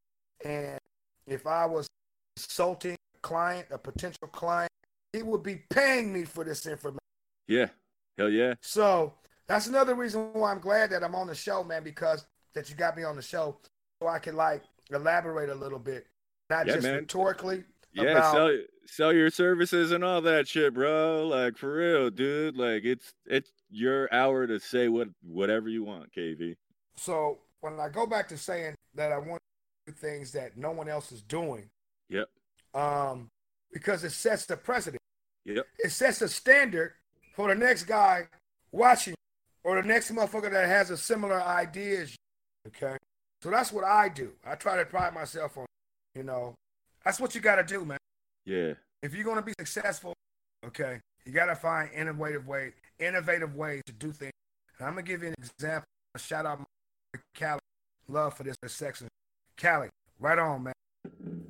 [0.44, 0.78] And
[1.26, 1.86] if I was
[2.36, 4.70] insulting a client, a potential client,
[5.12, 6.98] he would be paying me for this information.
[7.46, 7.68] Yeah.
[8.18, 8.54] Hell yeah.
[8.60, 9.14] So
[9.46, 12.76] that's another reason why I'm glad that I'm on the show, man, because that you
[12.76, 13.58] got me on the show
[14.00, 16.06] so I can like elaborate a little bit.
[16.50, 16.96] Not yeah, just man.
[16.96, 17.64] rhetorically.
[17.92, 18.32] Yeah, about...
[18.32, 21.26] sell sell your services and all that shit, bro.
[21.26, 22.56] Like for real, dude.
[22.56, 26.56] Like it's it's your hour to say what whatever you want, KV.
[26.96, 29.40] So when I go back to saying that I want
[29.86, 31.70] to do things that no one else is doing.
[32.10, 32.28] Yep.
[32.74, 33.28] Um,
[33.72, 35.00] because it sets the precedent.
[35.46, 35.64] Yep.
[35.82, 36.92] It sets a standard
[37.34, 38.28] for the next guy
[38.70, 39.14] watching
[39.64, 42.16] or the next motherfucker that has a similar idea as you.
[42.68, 42.98] Okay.
[43.40, 44.32] So that's what I do.
[44.46, 45.64] I try to pride myself on,
[46.14, 46.54] you know,
[47.02, 47.98] that's what you got to do, man.
[48.44, 48.74] Yeah.
[49.02, 50.12] If you're going to be successful,
[50.66, 54.32] okay, you got to find innovative way, innovative ways to do things.
[54.78, 55.86] And I'm going to give you an example.
[56.14, 56.60] A shout out
[57.34, 57.60] Cali.
[58.08, 59.08] Love for this section.
[59.56, 60.74] Cali, right on, man.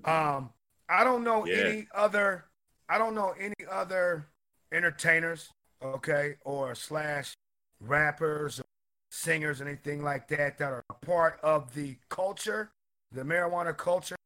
[0.05, 0.51] Um,
[0.89, 1.57] I don't know yeah.
[1.57, 2.45] any other.
[2.89, 4.27] I don't know any other
[4.73, 5.51] entertainers,
[5.83, 7.35] okay, or slash
[7.81, 8.65] rappers, or
[9.11, 12.71] singers, anything like that that are a part of the culture,
[13.11, 14.17] the marijuana culture,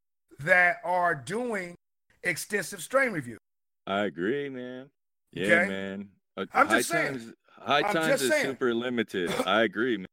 [0.40, 1.74] that are doing
[2.22, 3.38] extensive strain review.
[3.86, 4.90] I agree, man.
[5.32, 5.68] Yeah, okay?
[5.68, 6.08] man.
[6.36, 7.18] Uh, I'm just high saying.
[7.18, 8.46] Times, high I'm times is saying.
[8.46, 9.32] super limited.
[9.46, 10.06] I agree, man.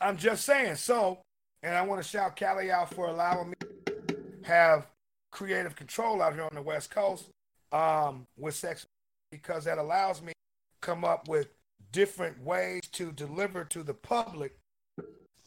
[0.00, 0.76] I'm just saying.
[0.76, 1.18] So,
[1.62, 3.54] and I want to shout Cali out for allowing me
[3.86, 4.86] to have
[5.30, 7.28] creative control out here on the West Coast
[7.72, 8.86] um, with sex
[9.30, 11.48] because that allows me to come up with
[11.92, 14.56] different ways to deliver to the public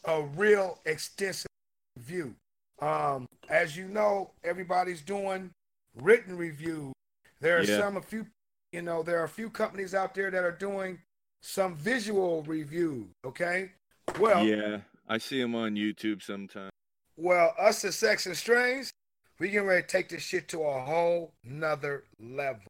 [0.04, 1.50] a real extensive
[1.98, 2.34] view.
[2.80, 5.50] Um, as you know, everybody's doing
[5.96, 6.92] written reviews.
[7.40, 7.78] There are yeah.
[7.78, 8.26] some a few,
[8.72, 10.98] you know, there are a few companies out there that are doing
[11.42, 13.06] some visual reviews.
[13.24, 13.70] Okay,
[14.18, 16.70] well, yeah, I see him on YouTube sometimes.
[17.16, 18.92] Well, us at Sex and Strains,
[19.38, 22.62] we getting ready to take this shit to a whole nother level.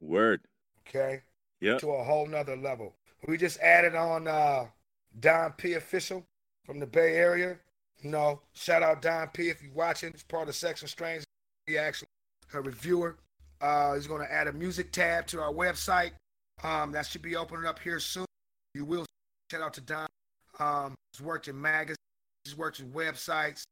[0.00, 0.42] Word.
[0.86, 1.22] Okay.
[1.60, 1.78] Yeah.
[1.78, 2.94] To a whole nother level.
[3.26, 4.66] We just added on uh
[5.20, 6.24] Don P official
[6.64, 7.56] from the Bay Area.
[8.02, 10.10] You know, shout out Don P if you're watching.
[10.10, 11.24] It's part of Sex and Strains.
[11.66, 12.08] He actually
[12.52, 13.16] a reviewer.
[13.60, 16.12] Uh, he's going to add a music tab to our website.
[16.62, 18.26] Um, that should be opening up here soon.
[18.74, 19.06] You will
[19.50, 20.06] shout out to Don.
[20.58, 21.98] Um, he's worked in magazines,
[22.44, 23.62] he's worked in websites,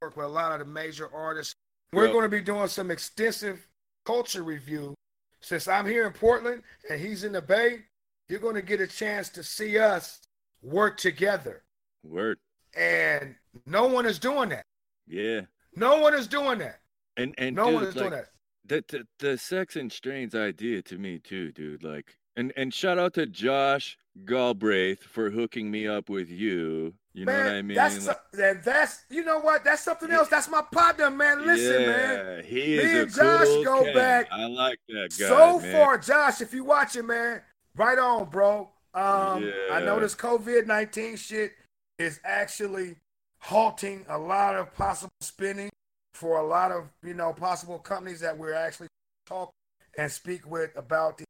[0.00, 1.54] worked with a lot of the major artists.
[1.92, 3.66] We're going to be doing some extensive
[4.06, 4.94] culture review.
[5.40, 7.80] Since I'm here in Portland and he's in the Bay,
[8.28, 10.20] you're going to get a chance to see us
[10.62, 11.64] work together.
[12.04, 12.38] Word.
[12.74, 13.34] And
[13.66, 14.64] no one is doing that.
[15.06, 15.42] Yeah.
[15.76, 16.80] No one is doing that.
[17.16, 18.28] And and no dude, one is like, doing that.
[18.64, 21.82] The, the the sex and strains idea to me too, dude.
[21.82, 26.94] Like and and shout out to Josh Galbraith for hooking me up with you.
[27.14, 27.76] You man, know what I mean?
[27.76, 29.64] That's like, that's you know what?
[29.64, 30.28] That's something else.
[30.28, 31.46] That's my partner, man.
[31.46, 32.44] Listen, yeah, man.
[32.44, 33.94] He is Me and Josh cool go cat.
[33.94, 34.28] back.
[34.32, 35.28] I like that guy.
[35.28, 35.72] So man.
[35.72, 37.42] far, Josh, if you watching, man,
[37.76, 38.70] right on, bro.
[38.94, 39.52] Um, yeah.
[39.72, 41.52] I know this COVID nineteen shit
[41.98, 42.96] is actually
[43.38, 45.68] halting a lot of possible spending
[46.14, 48.88] for a lot of you know possible companies that we're actually
[49.26, 49.50] talk
[49.98, 51.24] and speak with about the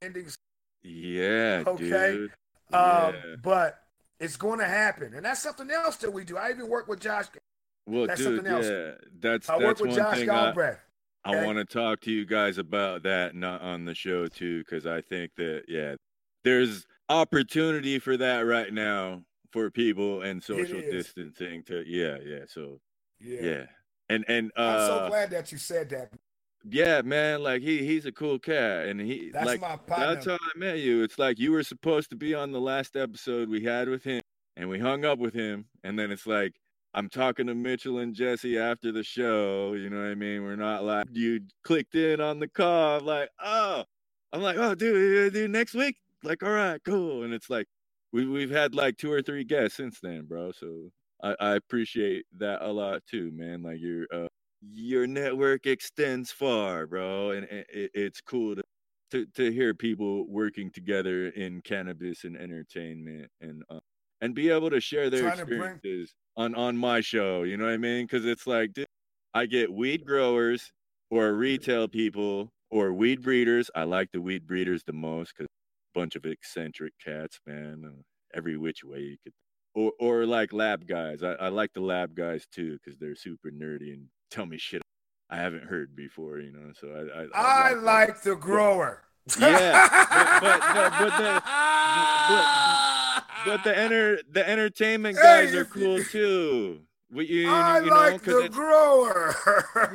[0.00, 0.26] vending.
[0.82, 1.64] Yeah.
[1.66, 2.12] Okay.
[2.12, 2.30] Dude.
[2.72, 3.36] Um, yeah.
[3.42, 3.78] but
[4.18, 6.38] it's going to happen, and that's something else that we do.
[6.38, 7.26] I even work with Josh.
[7.86, 8.66] Well, that's dude, something else.
[8.66, 10.78] Yeah, that's I work with Josh Galbraith.
[11.24, 14.60] I, I want to talk to you guys about that not on the show too,
[14.60, 15.96] because I think that yeah,
[16.44, 19.22] there's opportunity for that right now
[19.52, 22.80] for people and social distancing to yeah yeah so
[23.20, 23.64] yeah, yeah.
[24.08, 26.10] and and uh, I'm so uh, glad that you said that.
[26.68, 30.14] Yeah, man, like he he's a cool cat, and he that's like my partner.
[30.14, 31.02] that's how I met you.
[31.02, 34.20] It's like you were supposed to be on the last episode we had with him,
[34.56, 36.54] and we hung up with him, and then it's like
[36.94, 39.72] I'm talking to Mitchell and Jesse after the show.
[39.74, 40.44] You know what I mean?
[40.44, 42.98] We're not like you clicked in on the call.
[42.98, 43.84] I'm like, oh,
[44.32, 45.96] I'm like, oh, dude, dude, next week.
[46.22, 47.24] Like, all right, cool.
[47.24, 47.66] And it's like
[48.12, 50.52] we we've had like two or three guests since then, bro.
[50.52, 50.90] So
[51.22, 53.62] I, I appreciate that a lot too, man.
[53.62, 54.28] Like your uh,
[54.62, 58.62] your network extends far, bro, and it, it's cool to,
[59.10, 63.80] to to hear people working together in cannabis and entertainment and uh,
[64.20, 67.42] and be able to share their Trying to bring- experiences on on my show.
[67.42, 68.06] You know what I mean?
[68.06, 68.86] Because it's like dude,
[69.34, 70.70] I get weed growers
[71.10, 73.70] or retail people or weed breeders.
[73.74, 77.82] I like the weed breeders the most because a bunch of eccentric cats, man.
[77.86, 78.02] Uh,
[78.34, 79.32] every which way you could,
[79.74, 81.22] or or like lab guys.
[81.22, 84.82] I, I like the lab guys too because they're super nerdy and tell me shit
[85.30, 86.38] I haven't heard before.
[86.40, 87.82] You know, so I I, I that.
[87.82, 89.02] like the grower.
[89.38, 89.88] Yeah,
[90.40, 91.42] but- but- but the-
[93.44, 96.80] but the enter the entertainment Hey, guys are cool too.
[97.10, 99.34] What you, I you know, like the grower.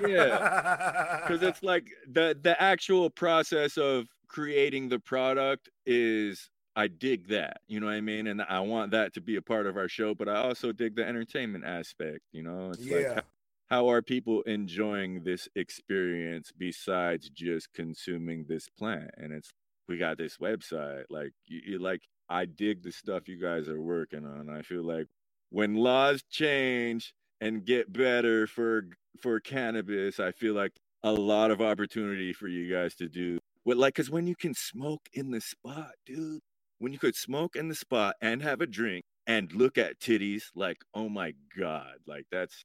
[0.07, 7.29] Yeah, because it's like the the actual process of creating the product is I dig
[7.29, 9.77] that, you know what I mean, and I want that to be a part of
[9.77, 10.13] our show.
[10.13, 12.69] But I also dig the entertainment aspect, you know.
[12.69, 13.15] It's yeah.
[13.15, 13.21] how,
[13.69, 19.11] how are people enjoying this experience besides just consuming this plant?
[19.17, 19.51] And it's
[19.87, 23.81] we got this website, like you, you like I dig the stuff you guys are
[23.81, 24.49] working on.
[24.49, 25.07] I feel like
[25.49, 28.87] when laws change and get better for
[29.21, 33.77] for cannabis, I feel like a lot of opportunity for you guys to do what
[33.77, 36.41] like cuz when you can smoke in the spot, dude,
[36.79, 40.45] when you could smoke in the spot and have a drink and look at titties
[40.55, 42.63] like, "Oh my god." Like that's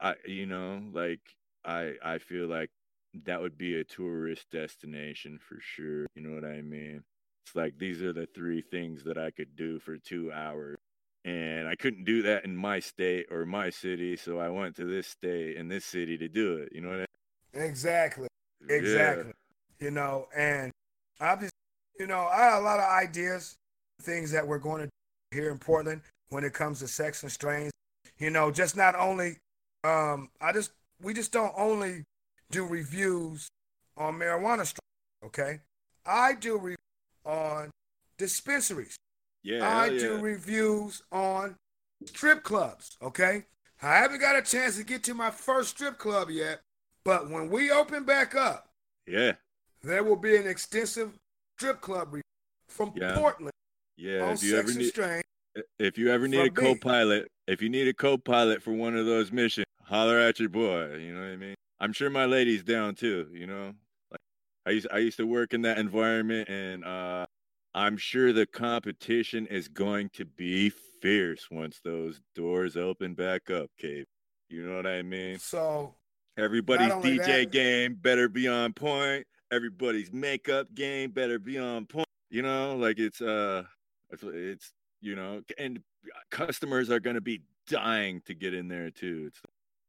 [0.00, 1.20] I you know, like
[1.64, 2.70] I I feel like
[3.24, 6.06] that would be a tourist destination for sure.
[6.14, 7.02] You know what I mean?
[7.44, 10.78] It's like these are the three things that I could do for 2 hours
[11.24, 14.84] and I couldn't do that in my state or my city, so I went to
[14.84, 16.70] this state and this city to do it.
[16.72, 17.06] You know what
[17.54, 17.68] I mean?
[17.68, 18.28] Exactly.
[18.68, 18.76] Yeah.
[18.76, 19.32] Exactly.
[19.80, 20.72] You know, and
[21.20, 21.52] I'm just,
[21.98, 23.56] you know, I have a lot of ideas,
[24.02, 27.30] things that we're going to do here in Portland when it comes to sex and
[27.30, 27.72] strains.
[28.20, 29.38] You know, just not only,
[29.82, 32.04] um, I just, we just don't only
[32.50, 33.48] do reviews
[33.96, 35.60] on marijuana strains, okay?
[36.04, 36.76] I do re-
[37.24, 37.70] on
[38.18, 38.96] dispensaries.
[39.42, 40.20] Yeah, I hell do yeah.
[40.20, 41.56] reviews on
[42.04, 43.46] strip clubs, okay?
[43.82, 46.60] I haven't got a chance to get to my first strip club yet,
[47.04, 48.68] but when we open back up,
[49.06, 49.32] yeah,
[49.82, 51.18] there will be an extensive
[51.56, 52.22] strip club review
[52.68, 53.16] from Yeah.
[53.16, 53.52] Portland
[53.96, 54.20] yeah.
[54.20, 55.22] on If you sex ever and need, strain.
[55.78, 59.32] If you ever need a co-pilot, if you need a co-pilot for one of those
[59.32, 60.94] missions, holler at your boy.
[60.96, 61.54] You know what I mean?
[61.80, 63.28] I'm sure my lady's down too.
[63.32, 63.72] You know,
[64.10, 64.20] like
[64.66, 67.26] I used I used to work in that environment, and uh,
[67.74, 70.70] I'm sure the competition is going to be
[71.00, 74.06] fierce once those doors open back up, Cave.
[74.48, 75.38] You know what I mean?
[75.38, 75.94] So
[76.36, 79.26] Everybody's DJ that- game better be on point.
[79.52, 82.06] Everybody's makeup game better be on point.
[82.30, 83.64] You know, like it's uh,
[84.10, 85.80] it's, it's you know, and
[86.30, 89.24] customers are gonna be dying to get in there too.
[89.28, 89.40] It's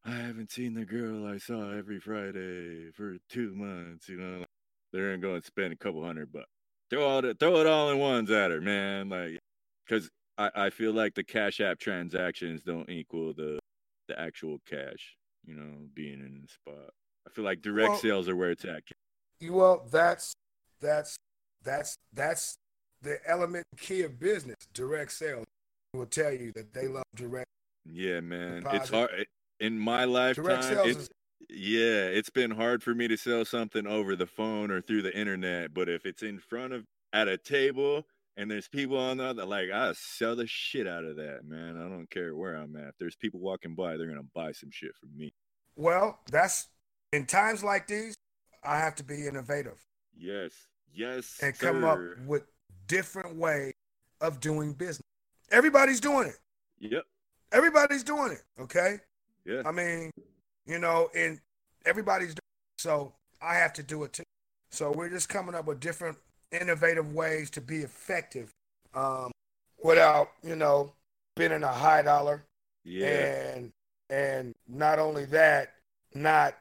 [0.03, 4.09] I haven't seen the girl I saw every Friday for two months.
[4.09, 4.45] You know,
[4.91, 6.47] they're gonna go and spend a couple hundred bucks.
[6.89, 9.09] Throw all the, throw it all in ones at her, man.
[9.09, 9.39] Like,
[9.87, 13.59] because I, I feel like the Cash App transactions don't equal the
[14.07, 15.15] the actual cash.
[15.45, 16.89] You know, being in the spot.
[17.27, 18.83] I feel like direct Well- sales are where it's at.
[19.39, 20.33] you well, that's
[20.79, 21.15] that's
[21.63, 22.57] that's that's
[23.01, 24.57] the element key of business.
[24.73, 25.45] Direct sales
[25.93, 27.49] will tell you that they love direct.
[27.85, 28.63] Yeah, man.
[28.71, 29.23] It's hard eh,
[29.59, 30.45] in my lifetime.
[30.45, 31.09] Direct sales it's, is
[31.49, 35.17] yeah, it's been hard for me to sell something over the phone or through the
[35.17, 38.05] internet, but if it's in front of at a table
[38.37, 41.75] and there's people on the other, like I sell the shit out of that, man.
[41.77, 42.89] I don't care where I'm at.
[42.89, 45.33] If there's people walking by, they're gonna buy some shit from me.
[45.75, 46.67] well, that's
[47.11, 48.15] in times like these,
[48.63, 49.83] I have to be innovative.
[50.15, 50.53] Yes,
[50.93, 52.43] yes, and come up with
[52.91, 53.71] different way
[54.19, 55.01] of doing business.
[55.49, 56.37] Everybody's doing it.
[56.79, 57.03] Yep.
[57.53, 58.43] Everybody's doing it.
[58.59, 58.99] Okay.
[59.45, 59.61] Yeah.
[59.65, 60.11] I mean,
[60.65, 61.39] you know, and
[61.85, 62.81] everybody's doing it.
[62.81, 64.23] So I have to do it too.
[64.71, 66.17] So we're just coming up with different
[66.51, 68.51] innovative ways to be effective
[68.93, 69.31] um,
[69.81, 70.91] without, you know,
[71.37, 72.43] spending a high dollar
[72.83, 73.53] Yeah.
[73.53, 73.71] and
[74.09, 75.75] and not only that,
[76.13, 76.57] not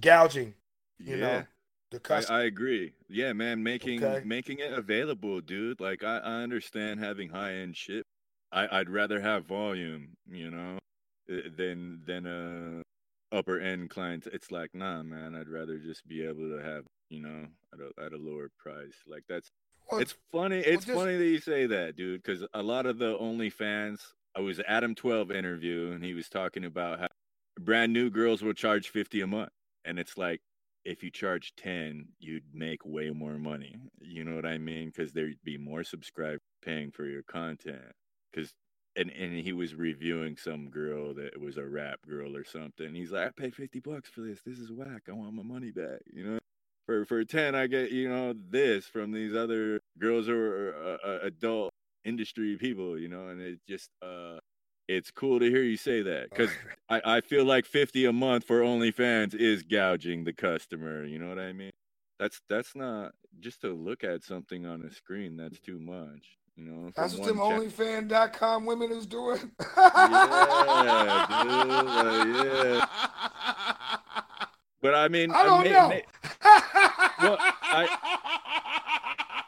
[0.00, 0.54] gouging,
[0.98, 1.20] you yeah.
[1.20, 1.44] know,
[1.90, 2.38] the I, customer.
[2.38, 2.92] I agree.
[3.08, 4.24] Yeah, man, making Okay.
[4.26, 5.80] making it available, dude.
[5.80, 8.04] Like I, I understand having high end shit.
[8.52, 10.78] I, I'd rather have volume, you know,
[11.30, 12.82] uh, than than a
[13.36, 14.26] upper end client.
[14.32, 15.34] It's like, nah, man.
[15.34, 18.94] I'd rather just be able to have, you know, at a at a lower price.
[19.06, 19.50] Like that's
[19.90, 20.58] Well, it's funny.
[20.60, 24.00] It's just- funny that you say that, dude, because a lot of the OnlyFans.
[24.36, 27.08] I was Adam Twelve interview, and he was talking about how
[27.60, 29.50] brand new girls will charge fifty a month,
[29.84, 30.40] and it's like
[30.84, 33.76] if you charge ten, you'd make way more money.
[34.00, 34.86] You know what I mean?
[34.86, 37.92] Because there'd be more subscribers paying for your content.
[38.32, 38.52] Because
[38.96, 42.94] and and he was reviewing some girl that was a rap girl or something.
[42.94, 44.40] He's like, I paid fifty bucks for this.
[44.44, 45.02] This is whack.
[45.08, 46.00] I want my money back.
[46.12, 46.38] You know,
[46.86, 50.74] for for ten, I get you know this from these other girls who are
[51.04, 51.72] uh, uh, adult
[52.04, 52.98] industry people.
[52.98, 54.38] You know, and it just uh,
[54.88, 56.50] it's cool to hear you say that because
[56.88, 61.04] I I feel like fifty a month for OnlyFans is gouging the customer.
[61.04, 61.72] You know what I mean?
[62.18, 65.36] That's that's not just to look at something on a screen.
[65.36, 66.38] That's too much.
[66.56, 69.50] You know, that's what them OnlyFans.com women is doing.
[69.76, 72.86] yeah, dude, like, yeah.
[74.80, 75.88] But I mean, I don't may, know.
[75.88, 76.04] May,
[77.22, 77.88] well, I,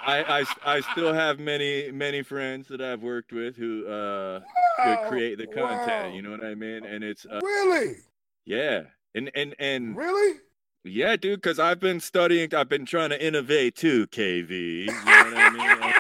[0.01, 4.41] I, I, I still have many, many friends that I've worked with who uh
[4.79, 6.09] wow, create the content.
[6.09, 6.13] wow.
[6.15, 6.85] You know what I mean?
[6.85, 7.97] And it's uh, really,
[8.45, 8.83] yeah,
[9.15, 10.39] and and and really.
[10.85, 11.41] yeah, dude.
[11.41, 12.55] Because I've been studying.
[12.55, 14.51] I've been trying to innovate too, KV.
[14.51, 15.93] You know what I mean?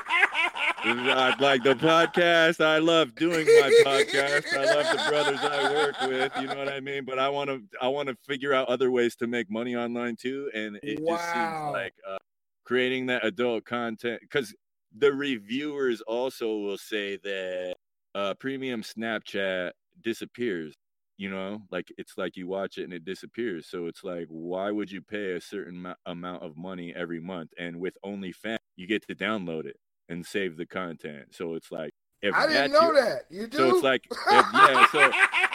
[0.88, 2.64] I like the podcast.
[2.64, 4.56] I love doing my podcast.
[4.56, 6.32] I love the brothers I work with.
[6.40, 7.04] You know what I mean?
[7.04, 10.14] But I want to, I want to figure out other ways to make money online
[10.14, 10.48] too.
[10.54, 12.18] And it just seems like uh,
[12.64, 14.54] creating that adult content because
[14.96, 17.74] the reviewers also will say that
[18.16, 19.70] uh, premium Snapchat
[20.02, 20.74] disappears.
[21.18, 23.68] You know, like it's like you watch it and it disappears.
[23.68, 27.52] So it's like, why would you pay a certain mo- amount of money every month?
[27.58, 29.76] And with OnlyFans, you get to download it
[30.10, 31.28] and save the content.
[31.30, 33.22] So it's like, if I didn't know your- that.
[33.30, 33.56] You do.
[33.56, 34.86] So it's like, if, yeah.
[34.92, 35.10] So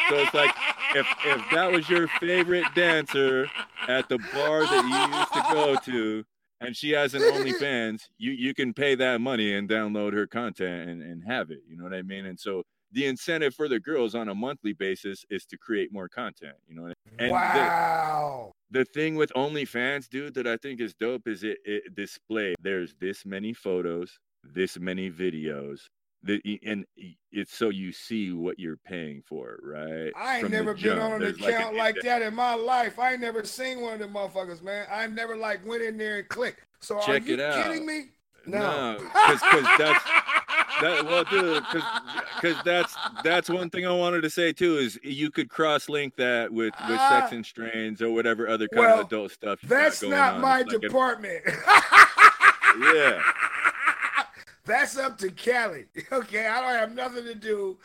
[0.10, 0.56] so it's like
[0.96, 3.48] if if that was your favorite dancer
[3.88, 6.24] at the bar that you used to go to,
[6.62, 10.90] and she has an OnlyFans, you you can pay that money and download her content
[10.90, 11.60] and and have it.
[11.68, 12.26] You know what I mean?
[12.28, 16.10] And so the incentive for the girls on a monthly basis is to create more
[16.10, 16.56] content.
[16.68, 18.52] You know, what I- and the- wow.
[18.70, 22.54] the thing with OnlyFans, dude, that I think is dope is it, it display.
[22.62, 25.88] There's this many photos, this many videos,
[26.24, 26.86] the, and
[27.32, 30.12] it's so you see what you're paying for, right?
[30.16, 31.02] I ain't From never been jump.
[31.02, 33.00] on an There's like account an like that in my life.
[33.00, 34.86] I ain't never seen one of them motherfuckers, man.
[34.92, 36.62] I never like went in there and clicked.
[36.80, 37.66] So Check are you it out.
[37.66, 38.06] kidding me?
[38.46, 39.42] No, because
[39.78, 40.04] that's
[40.82, 41.06] that.
[41.06, 41.64] Well, dude,
[42.42, 46.16] because that's that's one thing I wanted to say too is you could cross link
[46.16, 47.20] that with with Ah.
[47.22, 49.60] sex and strains or whatever other kind Well, of adult stuff.
[49.62, 50.42] That's not on.
[50.42, 51.44] my It's like a- department.
[52.96, 53.22] Yeah.
[54.72, 55.86] That's up to Kelly.
[56.12, 57.78] Okay, I don't have nothing to do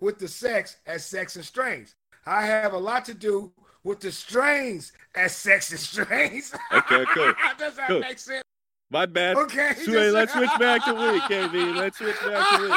[0.00, 1.96] with the sex as sex and strains.
[2.24, 3.52] I have a lot to do
[3.82, 6.52] with the strains as sex and strains.
[6.72, 7.32] Okay, cool.
[7.58, 7.98] Does that Cool.
[8.00, 8.42] make sense?
[8.90, 9.36] My bad.
[9.36, 9.72] Okay.
[9.74, 11.74] Sway, just- let's switch back to weed, KV.
[11.76, 12.70] Let's switch back to weed.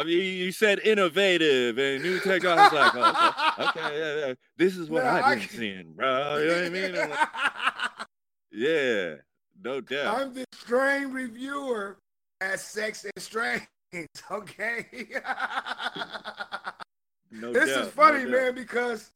[0.00, 2.76] I mean, you said innovative and new technology.
[2.76, 4.34] I was like, oh, okay, okay, yeah, yeah.
[4.56, 6.38] This is what No, I've been can- seeing, bro.
[6.38, 6.94] You know what I mean?
[6.96, 7.18] Like,
[8.52, 9.14] yeah,
[9.62, 10.20] no doubt.
[10.20, 11.98] I'm the strain reviewer
[12.40, 13.62] at Sex and Strains.
[14.30, 14.86] Okay.
[17.30, 18.30] No this doubt, is no funny, doubt.
[18.30, 19.10] man, because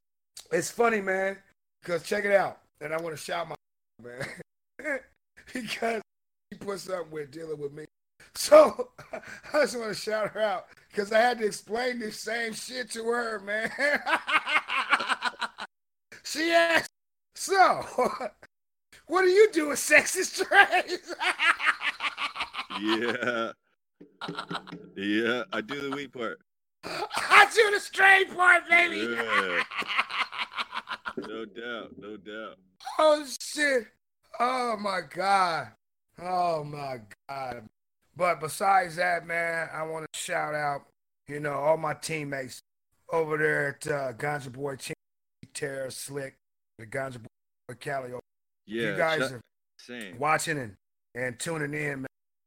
[0.51, 1.37] it's funny, man.
[1.83, 3.55] Because check it out, and I want to shout my
[4.03, 5.01] man
[5.53, 6.01] because
[6.51, 7.85] she put something with dealing with me.
[8.35, 9.21] So I
[9.61, 13.05] just want to shout her out because I had to explain this same shit to
[13.05, 13.71] her, man.
[16.25, 16.91] she asked,
[17.35, 17.85] "So,
[19.07, 20.99] what do you do with sex and?
[22.81, 23.53] Yeah,
[24.97, 25.43] yeah.
[25.53, 26.41] I do the weed part.
[26.85, 28.97] I do the straight part, baby.
[28.99, 29.63] Yeah.
[31.17, 32.57] No doubt, no doubt.
[32.99, 33.87] Oh shit!
[34.41, 35.69] Oh my god!
[36.21, 37.69] Oh my god!
[38.17, 40.83] But besides that, man, I want to shout out,
[41.29, 42.61] you know, all my teammates
[43.13, 44.95] over there at uh, Ganja Boy Team,
[45.55, 46.37] Terror Slick,
[46.79, 48.13] the Ganja Boy Cali.
[48.67, 49.41] Yeah, you guys are
[49.79, 50.19] same.
[50.19, 50.75] watching and,
[51.15, 52.07] and tuning in, man.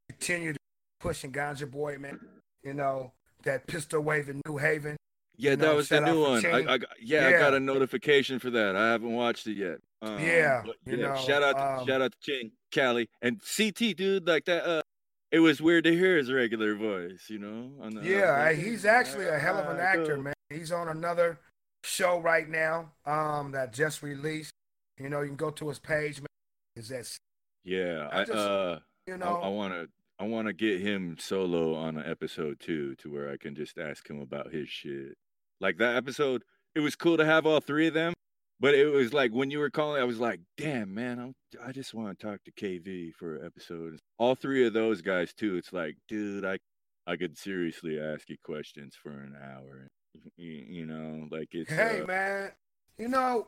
[0.09, 0.59] Continue to
[0.99, 2.19] pushing Ganja Boy, man.
[2.63, 3.11] You know
[3.43, 4.95] that pistol wave in New Haven.
[5.37, 6.45] Yeah, you that know, was the new one.
[6.45, 8.75] I, I got- yeah, I got a notification for that.
[8.75, 9.79] I haven't watched it yet.
[10.01, 10.95] Um, Yeah, yeah.
[10.95, 14.25] know, shout out, to, um, shout out to King Cali and CT, dude.
[14.27, 14.65] Like that.
[14.65, 14.81] Uh,
[15.31, 17.25] it was weird to hear his regular voice.
[17.27, 17.71] You know.
[17.81, 20.33] On the, Yeah, the- he's actually a hell of an actor, man.
[20.49, 21.39] He's on another
[21.83, 24.51] show right now um, that just released.
[24.99, 26.27] You know, you can go to his page, man.
[26.75, 27.09] Is that
[27.63, 29.39] Yeah, I I, just- uh, you know?
[29.41, 29.87] I want to.
[30.17, 33.77] I want to get him solo on an episode too, to where I can just
[33.77, 35.17] ask him about his shit.
[35.59, 36.43] Like that episode,
[36.73, 38.13] it was cool to have all three of them,
[38.61, 41.73] but it was like when you were calling, I was like, "Damn, man, I'm, I
[41.73, 45.57] just want to talk to KV for an episode." All three of those guys too.
[45.57, 46.59] It's like, dude, I,
[47.05, 49.87] I could seriously ask you questions for an hour.
[50.37, 51.69] You, you know, like it's.
[51.69, 52.51] hey, uh, man,
[52.97, 53.47] you know,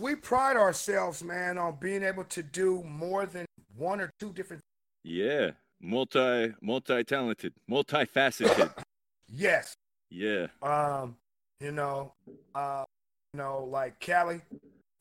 [0.00, 4.62] we pride ourselves, man, on being able to do more than one or two different.
[5.02, 8.72] Yeah, multi multi talented, multifaceted.
[9.28, 9.74] yes.
[10.10, 10.46] Yeah.
[10.62, 11.16] Um,
[11.60, 12.12] you know,
[12.54, 12.84] uh,
[13.32, 14.40] you know, like Cali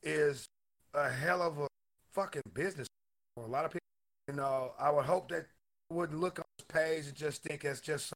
[0.01, 0.45] is
[0.93, 1.67] a hell of a
[2.13, 2.87] fucking business
[3.35, 3.79] for a lot of people.
[4.27, 5.45] You know, I would hope that
[5.89, 8.13] wouldn't look on his page and just think it's just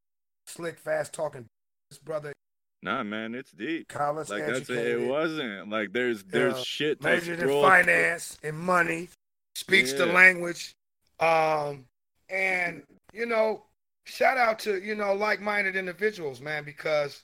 [0.47, 1.45] slick, fast talking
[1.89, 2.33] this brother.
[2.81, 3.87] Nah, man, it's deep.
[3.89, 5.69] College Like that's educated, it wasn't.
[5.69, 6.63] Like there's there's Yeah.
[6.63, 9.09] shit majored in finance and money,
[9.55, 10.73] speaks the language,
[11.19, 11.85] um,
[12.29, 13.63] and you know,
[14.05, 17.23] shout out to you know like-minded individuals, man, because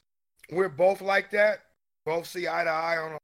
[0.52, 1.60] we're both like that.
[2.06, 3.18] Both see eye to eye on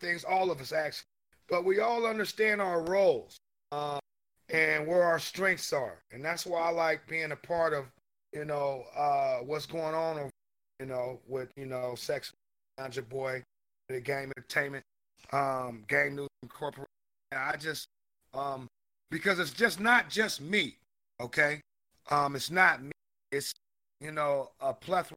[0.00, 0.24] things.
[0.24, 1.06] All of us actually,
[1.48, 3.36] but we all understand our roles
[3.72, 4.00] um,
[4.48, 7.84] and where our strengths are, and that's why I like being a part of
[8.32, 10.30] you know uh, what's going on,
[10.80, 12.32] you know, with you know, sex,
[12.92, 13.42] your boy,
[13.88, 14.84] the game entertainment
[15.32, 16.88] um, Game News Incorporated.
[17.32, 17.86] And I just,
[18.32, 18.68] um,
[19.10, 20.76] because it's just not just me,
[21.20, 21.60] okay?
[22.10, 22.92] Um, it's not me.
[23.32, 23.52] It's,
[24.00, 25.16] you know, a plethora.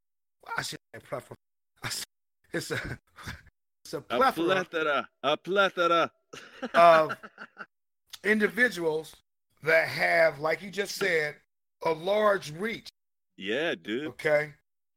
[0.58, 1.36] I should say plethora.
[2.54, 2.80] It's a,
[3.84, 6.12] it's a a plethora plethora, a plethora
[6.74, 7.18] Of-
[8.24, 9.14] individuals
[9.64, 11.36] that have, like you just said,
[11.84, 12.88] a large reach,
[13.36, 14.08] yeah, dude.
[14.08, 14.54] okay?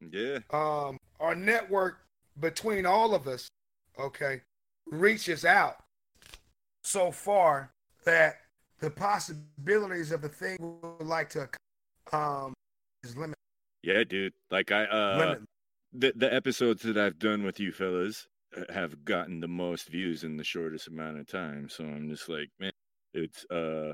[0.09, 1.99] Yeah, um, our network
[2.39, 3.47] between all of us,
[3.99, 4.41] okay,
[4.87, 5.77] reaches out
[6.83, 7.71] so far
[8.05, 8.37] that
[8.79, 11.47] the possibilities of the thing we would like to
[12.11, 12.53] um
[13.03, 13.35] is limited.
[13.83, 14.33] yeah, dude.
[14.49, 15.45] Like I uh limited.
[15.93, 18.27] the the episodes that I've done with you fellas
[18.57, 21.69] uh, have gotten the most views in the shortest amount of time.
[21.69, 22.71] So I'm just like, man,
[23.13, 23.93] it's uh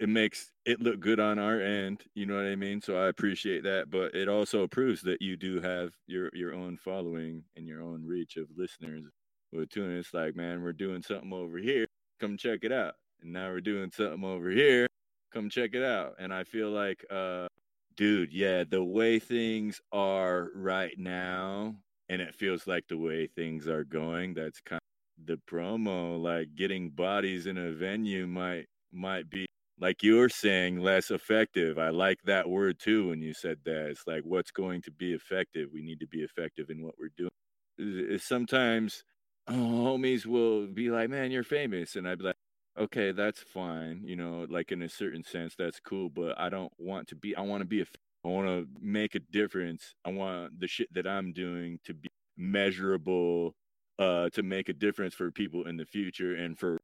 [0.00, 2.80] it makes it look good on our end, you know what I mean?
[2.80, 6.76] So I appreciate that, but it also proves that you do have your your own
[6.76, 9.04] following and your own reach of listeners.
[9.52, 11.86] With tune, it's like, man, we're doing something over here.
[12.20, 12.94] Come check it out.
[13.22, 14.86] And now we're doing something over here.
[15.32, 16.14] Come check it out.
[16.18, 17.48] And I feel like uh
[17.96, 21.74] dude, yeah, the way things are right now,
[22.08, 24.80] and it feels like the way things are going, that's kind
[25.18, 26.20] of the promo.
[26.22, 29.46] Like getting bodies in a venue might might be
[29.80, 31.78] like you were saying less effective.
[31.78, 33.88] I like that word too when you said that.
[33.88, 35.70] It's like what's going to be effective.
[35.72, 38.18] We need to be effective in what we're doing.
[38.18, 39.04] Sometimes
[39.50, 42.36] homies will be like, "Man, you're famous," and I'd be like
[42.78, 44.02] okay, that's fine.
[44.04, 46.08] You know, like in a certain sense, that's cool.
[46.08, 47.36] But I don't want to be.
[47.36, 47.86] I want to be a.
[48.24, 49.94] I want to make a difference.
[50.04, 53.54] I want the shit that I'm doing to be measurable,
[53.98, 56.78] uh, to make a difference for people in the future, and for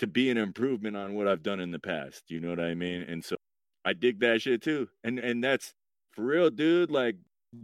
[0.00, 2.24] to be an improvement on what I've done in the past.
[2.28, 3.02] You know what I mean?
[3.02, 3.36] And so
[3.84, 4.88] I dig that shit too.
[5.04, 5.74] And and that's
[6.12, 6.90] for real, dude.
[6.90, 7.16] Like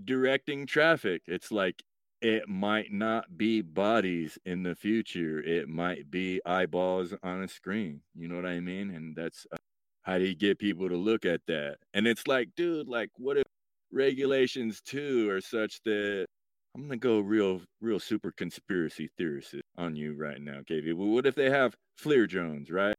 [0.05, 1.23] directing traffic.
[1.27, 1.83] It's like
[2.21, 5.43] it might not be bodies in the future.
[5.43, 8.03] It might be eyeballs on a screen.
[8.15, 8.91] You know what I mean?
[8.91, 9.57] And that's uh,
[10.03, 11.79] how do you get people to look at that?
[11.95, 13.45] And it's like, dude, like, what if
[13.93, 16.27] regulations too are such that
[16.75, 20.95] I'm gonna go real, real super conspiracy theorist on you right now, KV.
[20.95, 22.95] Well, what if they have FLIR drones, right?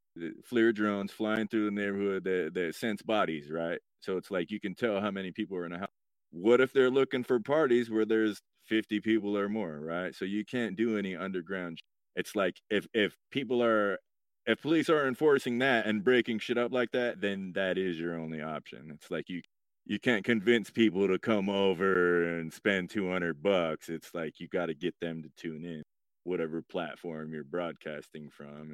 [0.52, 3.80] FLIR drones flying through the neighborhood that, that sense bodies, right?
[4.02, 5.90] So it's like you can tell how many people are in a house.
[6.32, 10.14] What if they're looking for parties where there's 50 people or more, right?
[10.16, 11.80] So you can't do any underground.
[12.16, 14.00] It's like if if people are
[14.46, 18.20] if police are enforcing that and breaking shit up like that, then that is your
[18.20, 18.92] only option.
[18.94, 19.42] It's like you
[19.86, 23.90] you can't convince people to come over and spend 200 bucks.
[23.90, 25.84] It's like you got to get them to tune in
[26.28, 28.74] whatever platform you're broadcasting from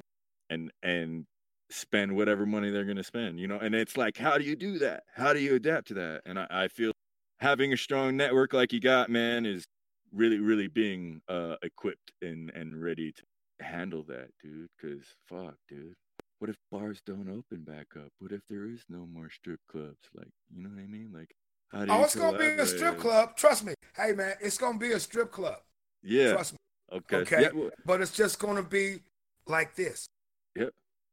[0.50, 1.24] and and
[1.70, 3.58] spend whatever money they're going to spend, you know?
[3.58, 5.04] And it's like how do you do that?
[5.14, 6.22] How do you adapt to that?
[6.26, 6.92] And I, I feel
[7.40, 9.64] having a strong network like you got, man, is
[10.12, 13.22] really really being uh equipped and and ready to
[13.60, 15.94] handle that dude because fuck dude
[16.38, 20.08] what if bars don't open back up what if there is no more strip clubs
[20.14, 21.34] like you know what i mean like
[21.72, 23.36] how do Oh, it's gonna be a strip club.
[23.36, 23.74] Trust me.
[23.96, 25.58] Hey man, it's gonna be a strip club.
[26.02, 26.58] yeah Trust me.
[26.94, 27.42] Okay okay.
[27.42, 29.00] yeah, But it's just gonna be
[29.46, 30.06] like this.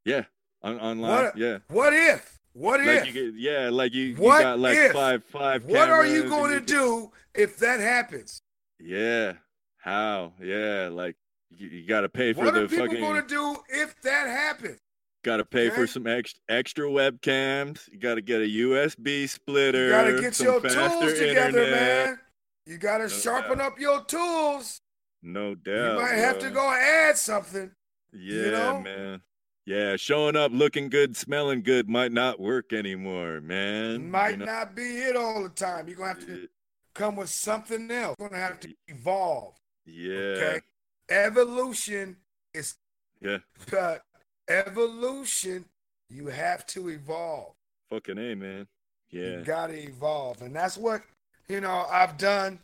[0.05, 0.23] yeah.
[0.63, 2.37] On, online What- yeah What if?
[2.53, 3.07] What like if?
[3.07, 4.91] you get, yeah like you, you What got like if?
[4.91, 8.41] five five what are you going to do if that happens?
[8.79, 9.33] yeah
[9.77, 11.15] how yeah like
[11.55, 13.57] you, you got to pay for What the What are people fucking going to do
[13.69, 14.77] if that happens?
[15.23, 17.87] Got to pay for some extra extra webcams.
[17.91, 19.85] You got to get a USB splitter.
[19.85, 21.71] You got to get your tools together, internet.
[22.07, 22.19] man.
[22.65, 23.73] You got to No sharpen doubt.
[23.73, 24.81] up your tools.
[25.23, 25.93] No doubt.
[25.93, 27.71] you might have to go add something.
[28.13, 28.81] Yeah, know?
[28.81, 29.21] man.
[29.65, 34.09] Yeah, showing up looking good, smelling good might not work anymore, man.
[34.09, 34.45] might You know?
[34.45, 35.87] not be it all the time.
[35.87, 36.49] You're going to have to
[36.95, 38.15] come with something else.
[38.19, 39.53] You're going to have to evolve.
[39.85, 40.11] Yeah.
[40.13, 40.61] Okay.
[41.09, 42.17] Evolution
[42.53, 42.75] is
[43.21, 43.37] Yeah.
[43.69, 44.03] but
[44.47, 45.65] evolution.
[46.09, 47.53] You have to evolve.
[47.89, 48.67] Fucking A, man.
[49.09, 49.37] Yeah.
[49.37, 50.41] You gotta evolve.
[50.41, 51.01] And that's what,
[51.47, 52.59] you know, I've done,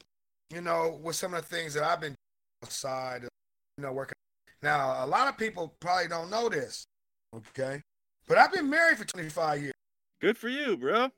[0.49, 2.16] you know, with some of the things that I've been
[2.63, 4.13] outside, you know, working.
[4.61, 6.85] Now, a lot of people probably don't know this.
[7.35, 7.81] Okay.
[8.27, 9.73] But I've been married for 25 years.
[10.19, 11.09] Good for you, bro.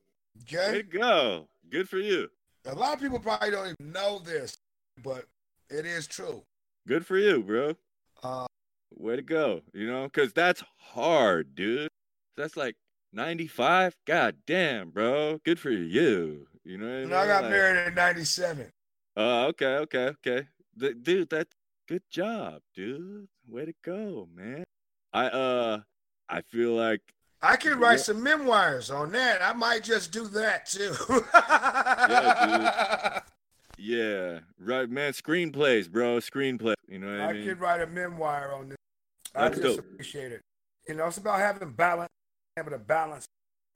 [0.43, 0.71] Okay.
[0.71, 1.47] Way go.
[1.69, 2.29] Good for you.
[2.65, 4.55] A lot of people probably don't even know this,
[5.03, 5.25] but
[5.69, 6.43] it is true.
[6.87, 7.75] Good for you, bro.
[8.21, 8.45] Uh,
[8.95, 9.61] Way to go.
[9.73, 11.89] You know, because that's hard, dude.
[12.35, 12.75] That's like
[13.13, 13.95] 95.
[14.05, 15.39] God damn, bro.
[15.45, 16.47] Good for you.
[16.65, 17.13] You know I mean?
[17.13, 18.69] I got Like- married in 97.
[19.15, 20.47] Oh, okay, okay, okay.
[20.79, 21.53] Dude, that's
[21.87, 23.27] good job, dude.
[23.47, 24.63] Way to go, man.
[25.13, 25.81] I uh
[26.29, 27.01] I feel like
[27.41, 28.03] I can write Yeah.
[28.03, 29.41] some memoirs on that.
[29.41, 30.93] I might just do that too.
[31.33, 33.19] yeah,
[33.77, 36.73] yeah, right man, screenplays, bro, screenplay.
[36.87, 37.45] You know what I, I mean?
[37.47, 38.77] could write a memoir on this.
[39.35, 39.85] I That's just dope.
[39.93, 40.41] appreciate it.
[40.87, 42.09] You know, it's about having balance,
[42.57, 43.25] having a balance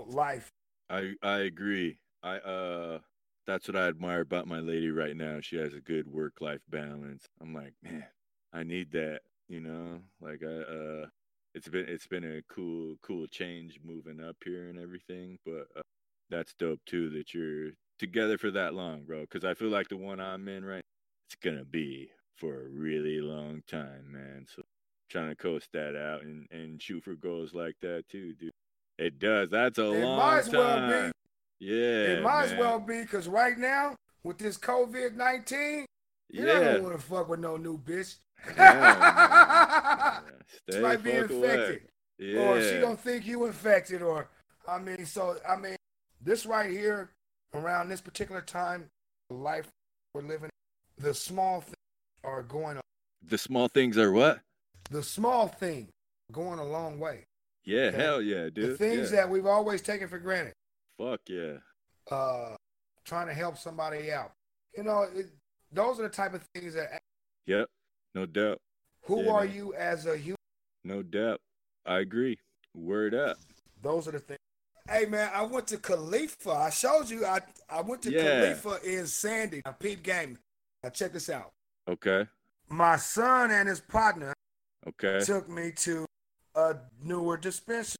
[0.05, 0.49] life.
[0.89, 1.97] I I agree.
[2.21, 2.99] I uh
[3.45, 5.39] that's what I admire about my lady right now.
[5.41, 7.25] She has a good work life balance.
[7.41, 8.05] I'm like, man,
[8.53, 9.99] I need that, you know?
[10.21, 11.07] Like I uh
[11.53, 15.81] it's been it's been a cool cool change moving up here and everything, but uh,
[16.29, 19.97] that's dope too that you're together for that long, bro, cuz I feel like the
[19.97, 20.83] one I'm in right
[21.27, 24.45] it's going to be for a really long time, man.
[24.53, 24.61] So
[25.09, 28.51] trying to coast that out and and shoot for goals like that too, dude.
[28.97, 29.49] It does.
[29.49, 31.11] That's a It long as well time.
[31.59, 32.17] Yeah.
[32.17, 35.85] it might as well be because right now, with this COVID 19,
[36.29, 36.59] you Yeah.
[36.59, 38.15] don't want to fuck with no new bitch.
[38.57, 40.19] Yeah,
[40.71, 41.81] She might be infected.
[42.19, 42.39] Yeah.
[42.41, 44.29] or she don't think you infected or
[44.67, 45.75] i mean so i mean
[46.21, 47.09] this right here
[47.55, 48.85] around this particular time
[49.31, 49.67] life
[50.13, 50.49] we're living
[50.99, 51.75] the small things
[52.23, 52.79] are going
[53.27, 54.39] the small things are what?
[54.91, 55.87] the small thing
[56.31, 57.23] going a long way
[57.65, 57.97] Yeah, Okay.
[57.97, 58.71] hell yeah, dude.
[58.73, 59.17] the things yeah.
[59.21, 60.53] that we've always taken for granted
[61.03, 61.57] Fuck yeah.
[62.11, 62.55] uh
[63.05, 64.31] trying to help somebody out
[64.77, 65.27] you know it,
[65.71, 67.01] those are the type of things that
[67.45, 67.67] Yep.
[68.15, 68.61] No doubt.
[69.05, 69.55] who Yeah, are man.
[69.55, 70.37] you as a human
[70.85, 71.41] No doubt.
[71.85, 72.39] I agree.
[72.73, 73.37] Word up.
[73.81, 74.39] those are the things
[74.89, 76.55] Hey man, I went to Kaleafa.
[76.55, 77.25] I showed you.
[77.25, 77.39] I
[77.69, 78.21] I went to Yeah.
[78.23, 79.61] Kaleafa in Sandy.
[79.65, 80.37] Now, peep game.
[80.83, 81.51] Now check this out.
[81.87, 82.27] Okay.
[82.69, 84.33] My son and his partner
[84.87, 85.19] Okay.
[85.23, 86.05] took me to
[86.55, 87.97] a newer dispensary.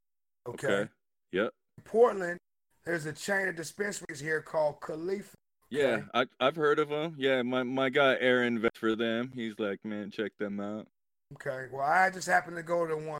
[0.47, 0.67] Okay.
[0.67, 0.91] Okay.
[1.31, 1.49] Yep.
[1.85, 2.37] Portland,
[2.85, 5.33] there's a chain of dispensaries here called Kaleafa.
[5.69, 6.03] Yeah, Okay.
[6.13, 7.15] I I've heard of them.
[7.17, 9.31] Yeah, my my guy Aaron vets for them.
[9.33, 10.87] He's like, man, check them out.
[11.33, 11.67] Okay.
[11.71, 13.19] Well, I just happened to go to one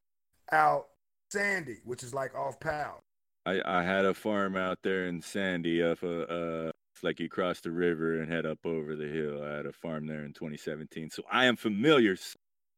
[0.51, 0.87] out
[1.31, 2.99] Sandy, which is like off Powell.
[3.45, 7.59] I I had a farm out there in Sandy a uh it's like you cross
[7.59, 9.43] the river and head up over the hill.
[9.43, 12.15] I had a farm there in 2017, so I am familiar.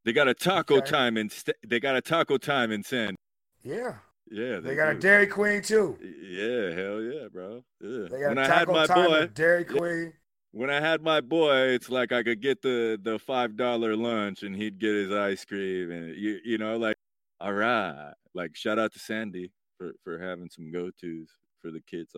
[0.06, 0.90] They got a taco Okay.
[0.90, 1.28] time in
[1.66, 3.16] they got a taco time in Sandy.
[3.62, 3.96] Yeah.
[4.30, 4.98] Yeah, They got a.
[4.98, 5.96] Dairy Queen too.
[6.02, 7.62] Yeah, hell yeah, bro.
[7.80, 8.08] Yeah.
[8.10, 9.76] They got When a I had taco my boy, Dairy Yeah.
[9.78, 10.12] Queen.
[10.52, 14.42] when I had my boy, it's like I could get the the five dollar lunch
[14.42, 16.96] and he'd get his ice cream and you you know like
[17.40, 21.28] all right, like shout out to Sandy for for having some go tos
[21.62, 22.12] for the kids.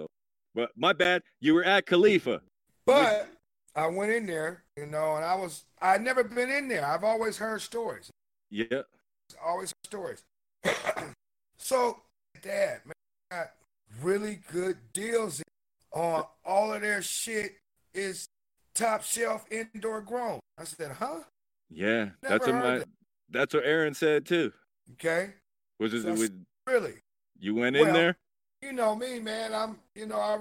[0.54, 2.40] But my bad, you were at Kaleafa.
[2.86, 3.28] But
[3.76, 6.86] I went in there, you know, and I was I'd never been in there.
[6.86, 8.10] I've always heard stories.
[8.50, 8.82] Yeah,
[9.44, 9.86] Always heard
[10.64, 11.14] stories.
[11.58, 12.00] So
[12.42, 12.94] dad, man,
[13.30, 13.50] got
[14.02, 15.42] really good deals
[15.92, 17.56] on all of their shit
[17.94, 18.28] is
[18.74, 20.40] top shelf indoor grown.
[20.58, 21.20] I said, huh?
[21.70, 22.88] yeah, that's what my that.
[23.30, 24.52] that's what Aaron said too.
[24.92, 25.30] Okay.
[25.78, 26.30] Was it So was,
[26.66, 26.94] Really?
[27.38, 28.16] you went in there?
[28.62, 29.54] You know me, man.
[29.54, 30.38] I'm you know, I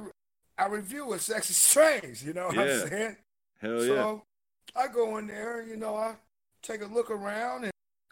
[0.63, 3.15] I review with Sexy Strange, you know what I'm saying?
[3.61, 3.87] Hell yeah.
[3.87, 4.23] So
[4.75, 6.15] I go in there, you know, I
[6.63, 7.71] take a look around and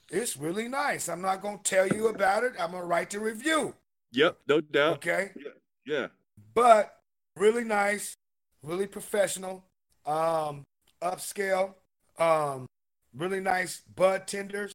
[0.09, 1.09] it's really nice.
[1.09, 2.53] I'm not gonna tell you about it.
[2.59, 3.75] I'm gonna write the review.
[4.11, 4.95] Yep, no doubt.
[4.95, 5.31] Okay.
[5.35, 5.51] Yeah.
[5.85, 6.07] yeah.
[6.53, 6.95] But
[7.35, 8.15] really nice,
[8.63, 9.65] really professional,
[10.05, 10.63] um,
[11.01, 11.73] upscale,
[12.17, 12.65] um,
[13.13, 14.71] really nice bud tenders,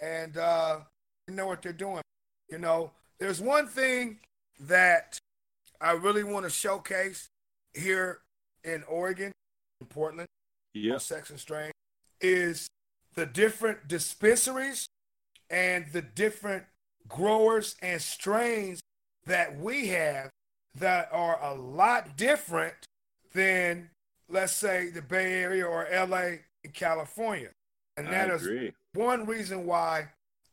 [0.00, 0.80] and uh
[1.28, 2.02] you know what they're doing.
[2.48, 4.18] You know, there's one thing
[4.60, 5.18] that
[5.80, 7.28] I really want to showcase
[7.72, 8.20] here
[8.62, 9.32] in Oregon,
[9.80, 10.28] in Portland.
[10.74, 10.94] Yep.
[10.94, 11.70] on Sex and Strain
[12.20, 12.66] is
[13.14, 14.86] the different dispensaries
[15.50, 16.64] and the different
[17.08, 18.80] growers and strains
[19.26, 20.30] that we have
[20.78, 22.74] that are a lot different
[23.32, 23.90] than,
[24.28, 27.50] let's say, the Bay Area or LA in California.
[27.96, 30.08] And that is one reason why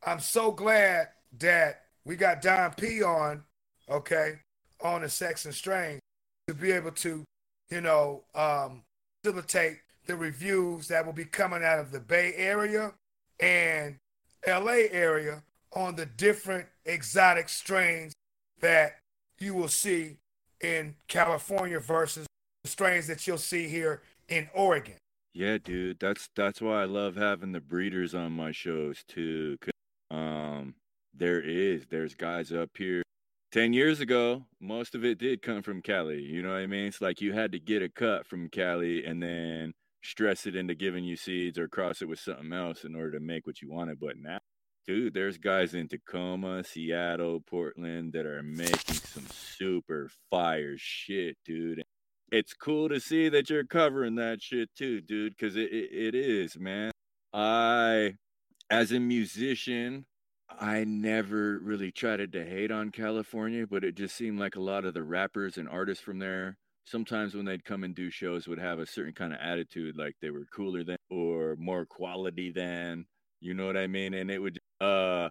[0.05, 1.09] I'm so glad
[1.39, 3.43] that we got Don P on,
[3.89, 4.39] okay,
[4.83, 5.99] on the Sex and Strain
[6.47, 7.23] to be able to,
[7.69, 8.83] you know, um,
[9.23, 9.79] facilitate
[10.11, 12.91] the reviews that will be coming out of the Bay Area
[13.39, 13.95] and
[14.45, 15.41] LA area
[15.71, 18.11] on the different exotic strains
[18.59, 18.97] that
[19.39, 20.17] you will see
[20.59, 22.27] in California versus
[22.61, 24.95] the strains that you'll see here in Oregon.
[25.33, 29.57] Yeah, dude, that's that's why I love having the breeders on my shows too.
[30.11, 30.75] Um,
[31.13, 33.01] there is there's guys up here.
[33.53, 36.21] Ten years ago, most of it did come from Cali.
[36.21, 36.87] You know what I mean?
[36.87, 39.71] It's like you had to get a cut from Cali and then
[40.01, 43.19] stress it into giving you seeds or cross it with something else in order to
[43.19, 43.99] make what you wanted.
[43.99, 44.39] But now,
[44.87, 51.83] dude, there's guys in Tacoma, Seattle, Portland that are making some super fire shit, dude
[52.31, 56.15] it's cool to see that you're covering that shit too, dude, because it, it, it
[56.15, 56.91] is, man.
[57.33, 58.15] I,
[58.69, 60.05] as a musician,
[60.49, 64.85] I never really tried to hate on California, but it just seemed like a lot
[64.85, 68.59] of the rappers and artists from there, sometimes when they'd come and do shows, would
[68.59, 73.05] have a certain kind of attitude, like they were cooler than or more quality than,
[73.39, 74.13] you know what I mean?
[74.13, 75.29] And it would, uh,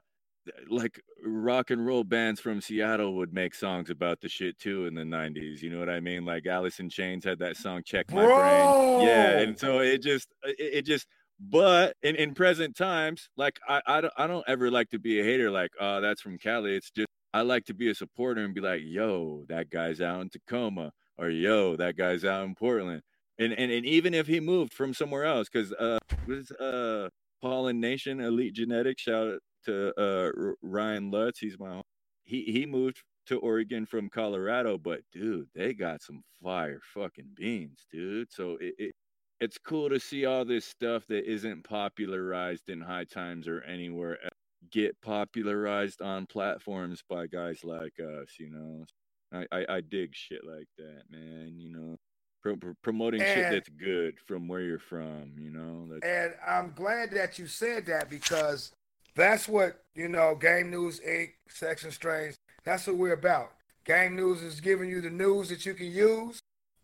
[0.69, 4.95] like rock and roll bands from Seattle would make songs about the shit too in
[4.95, 5.61] the 90s.
[5.61, 6.25] You know what I mean?
[6.25, 8.37] Like Alice in Chains had that song Check My Bro!
[8.37, 9.07] Brain.
[9.07, 11.07] Yeah, and so it just it, it just
[11.39, 15.21] but in, in present times, like I, I don't I don't ever like to be
[15.21, 16.77] a hater like, oh, that's from Cali.
[16.77, 20.21] It's just I like to be a supporter and be like, yo, that guy's out
[20.21, 23.03] in Tacoma, or yo, that guy's out in Portland.
[23.39, 27.09] And and, and even if he moved from somewhere else, because uh was uh
[27.43, 31.39] Pollen Nation Elite Genetics, shout out to uh, Ryan Lutz.
[31.41, 31.83] He's my
[32.25, 37.87] he he moved to Oregon from Colorado, but dude, they got some fire fucking beans,
[37.93, 38.33] dude.
[38.33, 38.95] So it, it
[39.41, 44.23] it's cool to see all this stuff that isn't popularized in high times or anywhere
[44.23, 44.35] else
[44.71, 48.37] get popularized on platforms by guys like us.
[48.39, 48.85] You know,
[49.33, 51.55] I I, I dig shit like that, man.
[51.57, 51.97] You know.
[52.43, 55.87] Pro- promoting and, shit that's good from where you're from, you know.
[55.91, 56.03] That's...
[56.03, 58.73] And I'm glad that you said that because
[59.15, 63.53] that's what, you know, Game News Inc., Sex and Strains, that's what we're about.
[63.85, 66.39] Game News is giving you the news that you can use,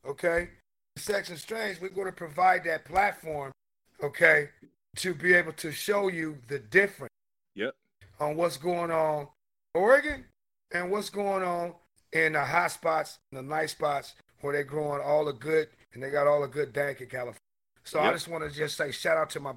[0.06, 0.50] okay?
[0.96, 3.50] Sex and Strains, we're going to provide that platform,
[4.02, 4.50] okay,
[4.96, 7.14] to be able to show you the difference
[7.54, 7.74] yep.
[8.20, 9.28] on what's going on
[9.74, 10.26] Oregon
[10.70, 11.72] and what's going on
[12.16, 16.10] in the hot spots, the nice spots where they're growing all the good and they
[16.10, 17.40] got all the good dank in California.
[17.84, 18.10] So yep.
[18.10, 19.52] I just want to just say shout out to my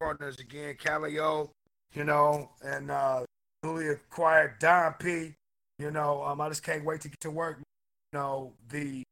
[0.00, 1.50] partners again, Calio,
[1.94, 3.24] you know, and uh,
[3.62, 5.34] newly acquired Don P.
[5.78, 7.58] You know, um, I just can't wait to get to work.
[7.58, 9.02] You know, the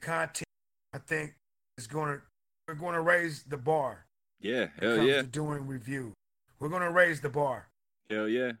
[0.00, 0.44] content
[0.92, 1.34] I think
[1.78, 2.22] is going to
[2.68, 4.06] we're going to raise the bar.
[4.40, 5.22] Yeah, hell yeah.
[5.22, 6.12] doing review,
[6.60, 7.68] we're going to raise the bar.
[8.10, 8.52] Hell yeah,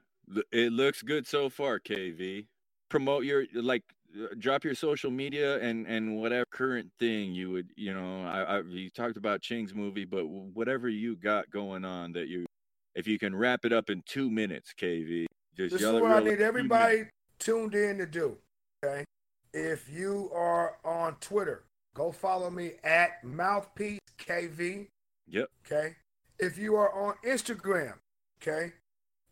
[0.52, 1.78] it looks good so far.
[1.78, 2.46] KV,
[2.88, 3.82] promote your like
[4.16, 8.58] uh, drop your social media and and whatever current thing you would you know I,
[8.58, 12.46] I you talked about Ching's movie but whatever you got going on that you
[12.94, 15.26] if you can wrap it up in two minutes, KV.
[15.56, 17.04] Just this is what I need everybody
[17.38, 18.36] tuned in to do.
[18.84, 19.04] Okay.
[19.52, 21.64] If you are on Twitter,
[21.94, 24.88] go follow me at Mouthpiece KV.
[25.28, 25.48] Yep.
[25.66, 25.94] Okay.
[26.38, 27.94] If you are on Instagram,
[28.42, 28.72] okay,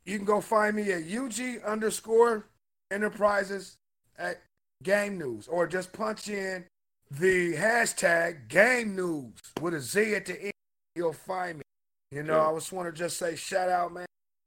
[0.04, 2.46] you can go find me at UG underscore
[2.92, 3.76] enterprises
[4.18, 4.40] at
[4.82, 6.64] game news or just punch in
[7.10, 10.52] the hashtag game news with a Z at the end.
[10.94, 11.62] You'll find me.
[12.10, 14.06] You know, I just want to just say shout out, man,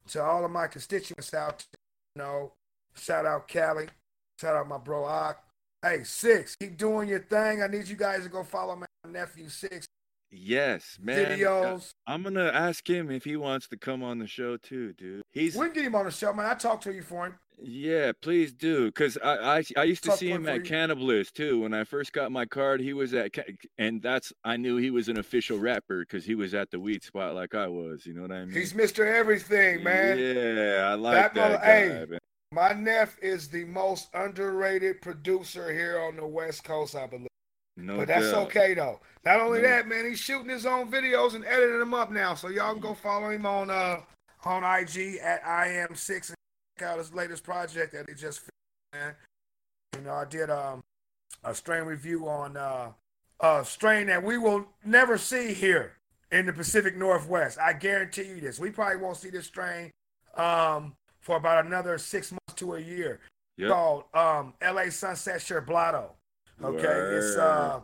[0.10, 1.66] to all of my constituents out.
[2.16, 2.52] You know,
[2.96, 3.88] shout out Cali,
[4.40, 5.42] shout out my bro Ak.
[5.82, 7.62] Hey, Six, keep doing your thing.
[7.64, 9.88] I need you guys to go follow my nephew Six.
[10.32, 11.26] Yes, man.
[11.26, 11.92] Uh, Videos.
[12.08, 15.22] I'm gonna ask him if he wants to come on the show too, dude.
[15.32, 16.46] He's we can get him on the show, man.
[16.46, 17.36] I talked to you for him.
[17.62, 18.92] Yeah, please do.
[18.92, 21.62] Cause I I, I used to see him at Cannabliss too.
[21.62, 23.32] When I first got my card, he was at,
[23.78, 27.04] and that's I knew he was an official rapper because he was at the weed
[27.04, 28.06] spot like I was.
[28.06, 28.56] You know what I mean?
[28.56, 29.06] He's Mr.
[29.06, 30.18] Everything, man.
[30.18, 31.34] Yeah, I like that.
[31.34, 32.20] that guy, hey, man.
[32.52, 37.28] my nephew is the most underrated producer here on the West Coast, I believe.
[37.78, 38.48] No but that's doubt.
[38.48, 39.00] okay though.
[39.26, 39.68] Not only no.
[39.68, 42.36] that, man, he's shooting his own videos and editing them up now.
[42.36, 44.02] So y'all can go follow him on uh
[44.44, 46.34] on IG at I am six
[46.82, 48.42] out his latest project that he just
[48.94, 49.14] man.
[49.96, 50.84] You know, I did um
[51.44, 52.92] a strain review on uh
[53.40, 55.94] a strain that we will never see here
[56.32, 57.60] in the Pacific Northwest.
[57.60, 58.60] I guarantee you this.
[58.60, 59.92] We probably won't see this strain
[60.38, 63.20] um for about another six months to a year.
[63.58, 63.70] Yep.
[63.70, 66.12] Called um LA Sunset Sherblato.
[66.64, 66.84] Okay.
[66.84, 67.18] Word.
[67.18, 67.80] It's uh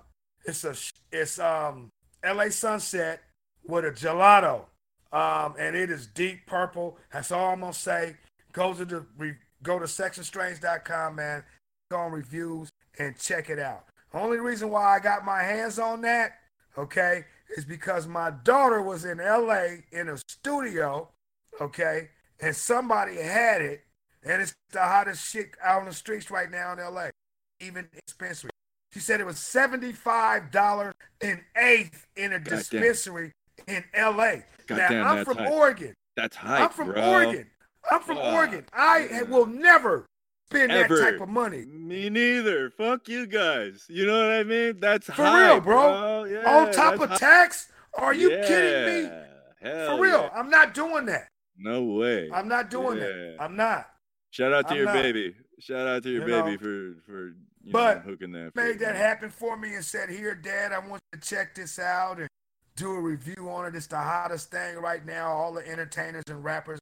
[0.45, 0.76] it's a
[1.11, 1.89] it's um
[2.26, 3.22] LA Sunset
[3.67, 4.65] with a gelato.
[5.13, 6.97] Um, and it is deep purple.
[7.11, 8.15] That's all I'm gonna say.
[8.53, 11.43] Go to the re, go to sexandstrains.com, man.
[11.89, 13.86] Go on reviews and check it out.
[14.13, 16.34] Only reason why I got my hands on that,
[16.78, 17.26] okay,
[17.57, 21.09] is because my daughter was in LA in a studio,
[21.59, 22.09] okay,
[22.41, 23.84] and somebody had it,
[24.24, 27.09] and it's the hottest shit out on the streets right now in LA,
[27.59, 28.51] even dispensary.
[28.94, 33.32] She said it was $75 an eighth in a God dispensary
[33.66, 33.78] damn.
[33.78, 34.36] in LA.
[34.68, 35.39] God now, damn, I'm from.
[35.39, 35.94] Oregon.
[36.16, 36.64] That's high.
[36.64, 37.02] I'm from bro.
[37.02, 37.48] Oregon.
[37.89, 38.66] I'm from uh, Oregon.
[38.74, 40.06] I will never
[40.50, 40.98] spend Ever.
[40.98, 41.66] that type of money.
[41.66, 42.70] Me neither.
[42.70, 43.86] Fuck you guys.
[43.88, 44.80] You know what I mean?
[44.80, 46.00] That's for high, real, bro.
[46.00, 46.24] bro.
[46.26, 47.18] Yeah, On top of high.
[47.18, 47.70] tax?
[47.94, 48.48] Are you yeah.
[48.48, 49.12] kidding me?
[49.62, 50.22] Hell for real.
[50.22, 50.30] Yeah.
[50.34, 51.28] I'm not doing that.
[51.58, 52.30] No way.
[52.34, 53.38] I'm not doing that.
[53.39, 53.88] I'm not.
[54.32, 54.94] Shout out to I'm your not.
[54.94, 55.36] baby.
[55.60, 58.55] Shout out to your you baby know, for for you but know, hooking that.
[58.55, 61.80] Made that happen for me and said, "Here, Dad, I want you to check this
[61.80, 62.28] out and
[62.76, 63.76] do a review on it.
[63.76, 65.32] It's the hottest thing right now.
[65.32, 66.80] All the entertainers and rappers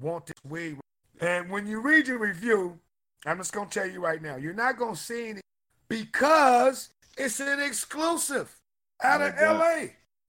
[0.00, 0.78] want this weed.
[1.20, 2.78] And when you read your review,
[3.26, 5.40] I'm just gonna tell you right now, you're not gonna see any
[5.88, 8.54] because it's an exclusive
[9.02, 9.86] out oh of LA.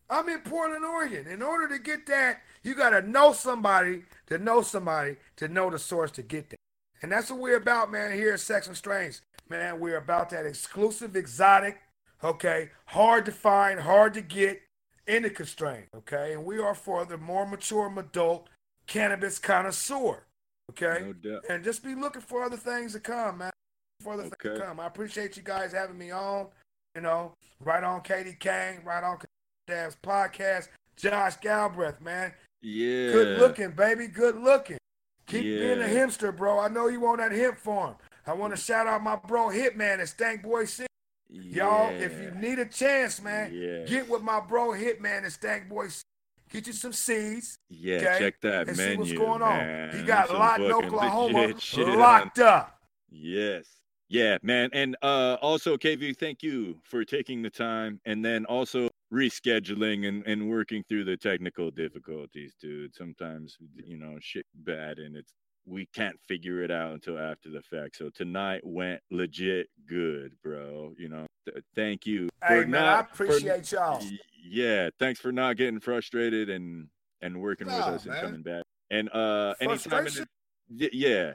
[0.09, 1.27] I'm in Portland, Oregon.
[1.27, 5.79] In order to get that, you gotta know somebody to know somebody to know the
[5.79, 6.57] source to get that.
[7.01, 9.21] And that's what we're about, man, here at Sex and Strains.
[9.49, 11.81] Man, we're about that exclusive, exotic,
[12.23, 14.61] okay, hard to find, hard to get,
[15.05, 16.33] indica strain, okay?
[16.33, 18.47] And we are for the more mature adult
[18.87, 20.23] cannabis connoisseur,
[20.71, 21.05] okay?
[21.05, 21.45] No doubt.
[21.49, 23.51] And just be looking for other things to come, man.
[24.01, 24.35] For other okay.
[24.41, 24.79] things to come.
[24.79, 26.47] I appreciate you guys having me on.
[26.95, 29.17] You know, right on Katie Kane, right on
[29.67, 30.69] Dabs podcast.
[30.95, 32.33] Josh Galbraith, man.
[32.61, 33.11] Yeah.
[33.11, 34.07] Good looking, baby.
[34.07, 34.77] Good looking.
[35.27, 35.59] Keep yeah.
[35.59, 36.59] being a hipster, bro.
[36.59, 37.95] I know you want that hip form.
[38.25, 40.87] I want to shout out my bro Hitman at Stank Boy City.
[41.29, 41.65] Yeah.
[41.65, 43.89] Y'all, if you need a chance, man, yes.
[43.89, 46.03] get with my bro Hitman at Stank Boy City.
[46.51, 47.57] Get you some seeds.
[47.69, 48.19] Yeah, okay?
[48.19, 48.93] check that and menu.
[48.93, 49.89] See what's going man.
[49.89, 49.97] on.
[49.97, 52.79] He got Lawton, Oklahoma locked up.
[53.09, 53.65] Yes.
[54.07, 54.69] Yeah, man.
[54.71, 60.23] And uh also KV, thank you for taking the time and then also rescheduling and,
[60.27, 62.93] and working through the technical difficulties, dude.
[62.93, 65.33] Sometimes you know shit bad and it's
[65.65, 67.97] we can't figure it out until after the fact.
[67.97, 70.93] So tonight went legit good, bro.
[70.97, 72.29] You know, th- thank you.
[72.45, 74.03] Hey man, not, I appreciate for, y'all.
[74.45, 76.87] Yeah, thanks for not getting frustrated and
[77.21, 78.15] and working with us man.
[78.15, 78.63] and coming back.
[78.91, 80.05] And uh, anytime,
[80.69, 81.33] the, yeah,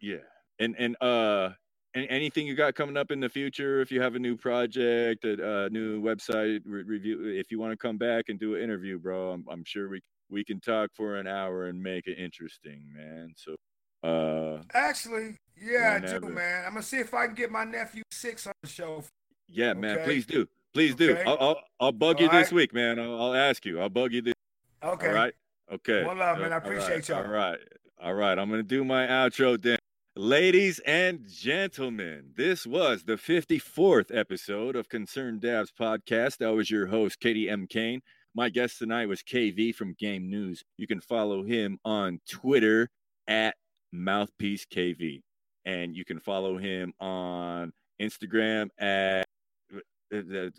[0.00, 0.16] yeah,
[0.58, 1.50] and and uh,
[1.94, 5.64] anything you got coming up in the future if you have a new project a,
[5.64, 8.98] a new website re- review if you want to come back and do an interview
[8.98, 10.00] bro I'm, I'm, sure we
[10.30, 13.56] we can talk for an hour and make it interesting man so
[14.02, 16.26] uh actually yeah whenever.
[16.26, 18.68] i do man i'm gonna see if i can get my nephew six on the
[18.68, 19.02] show
[19.48, 19.80] yeah okay?
[19.80, 21.24] man please do please do okay.
[21.24, 24.22] I'll, I'll, I'll bug you this week man I'll, I'll, ask you i'll bug you
[24.22, 24.34] this
[24.82, 25.34] okay all right
[25.72, 27.26] okay one love man i appreciate all right.
[27.26, 27.58] y'all all right
[28.00, 29.78] all right i'm gonna do my outro then
[30.20, 36.44] Ladies and gentlemen, this was the 54th episode of Concerned Dabs podcast.
[36.44, 37.68] I was your host, Katie M.
[37.68, 38.02] Kane.
[38.34, 40.64] My guest tonight was KV from Game News.
[40.76, 42.90] You can follow him on Twitter
[43.28, 43.54] at
[43.92, 45.22] Mouthpiece KV.
[45.64, 49.26] And you can follow him on Instagram at
[49.74, 49.80] uh,
[50.10, 50.52] the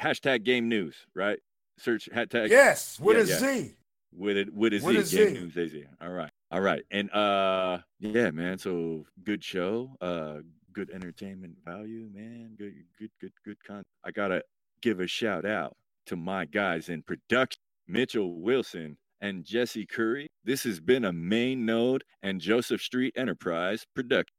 [0.00, 1.38] hashtag Game News, right?
[1.78, 2.48] Search hashtag.
[2.48, 3.38] Yes, with yeah, a yeah.
[3.38, 3.76] Z.
[4.12, 4.86] With it, with a Z.
[4.86, 5.16] With a Z.
[5.16, 5.74] Game News, AZ.
[6.00, 6.30] All right.
[6.50, 6.82] All right.
[6.90, 8.58] And uh yeah, man.
[8.58, 9.90] So good show.
[10.00, 10.38] Uh
[10.72, 12.54] good entertainment value, man.
[12.58, 14.42] Good good good good con I gotta
[14.80, 15.76] give a shout out
[16.06, 20.28] to my guys in production, Mitchell Wilson and Jesse Curry.
[20.44, 24.35] This has been a main node and Joseph Street Enterprise production.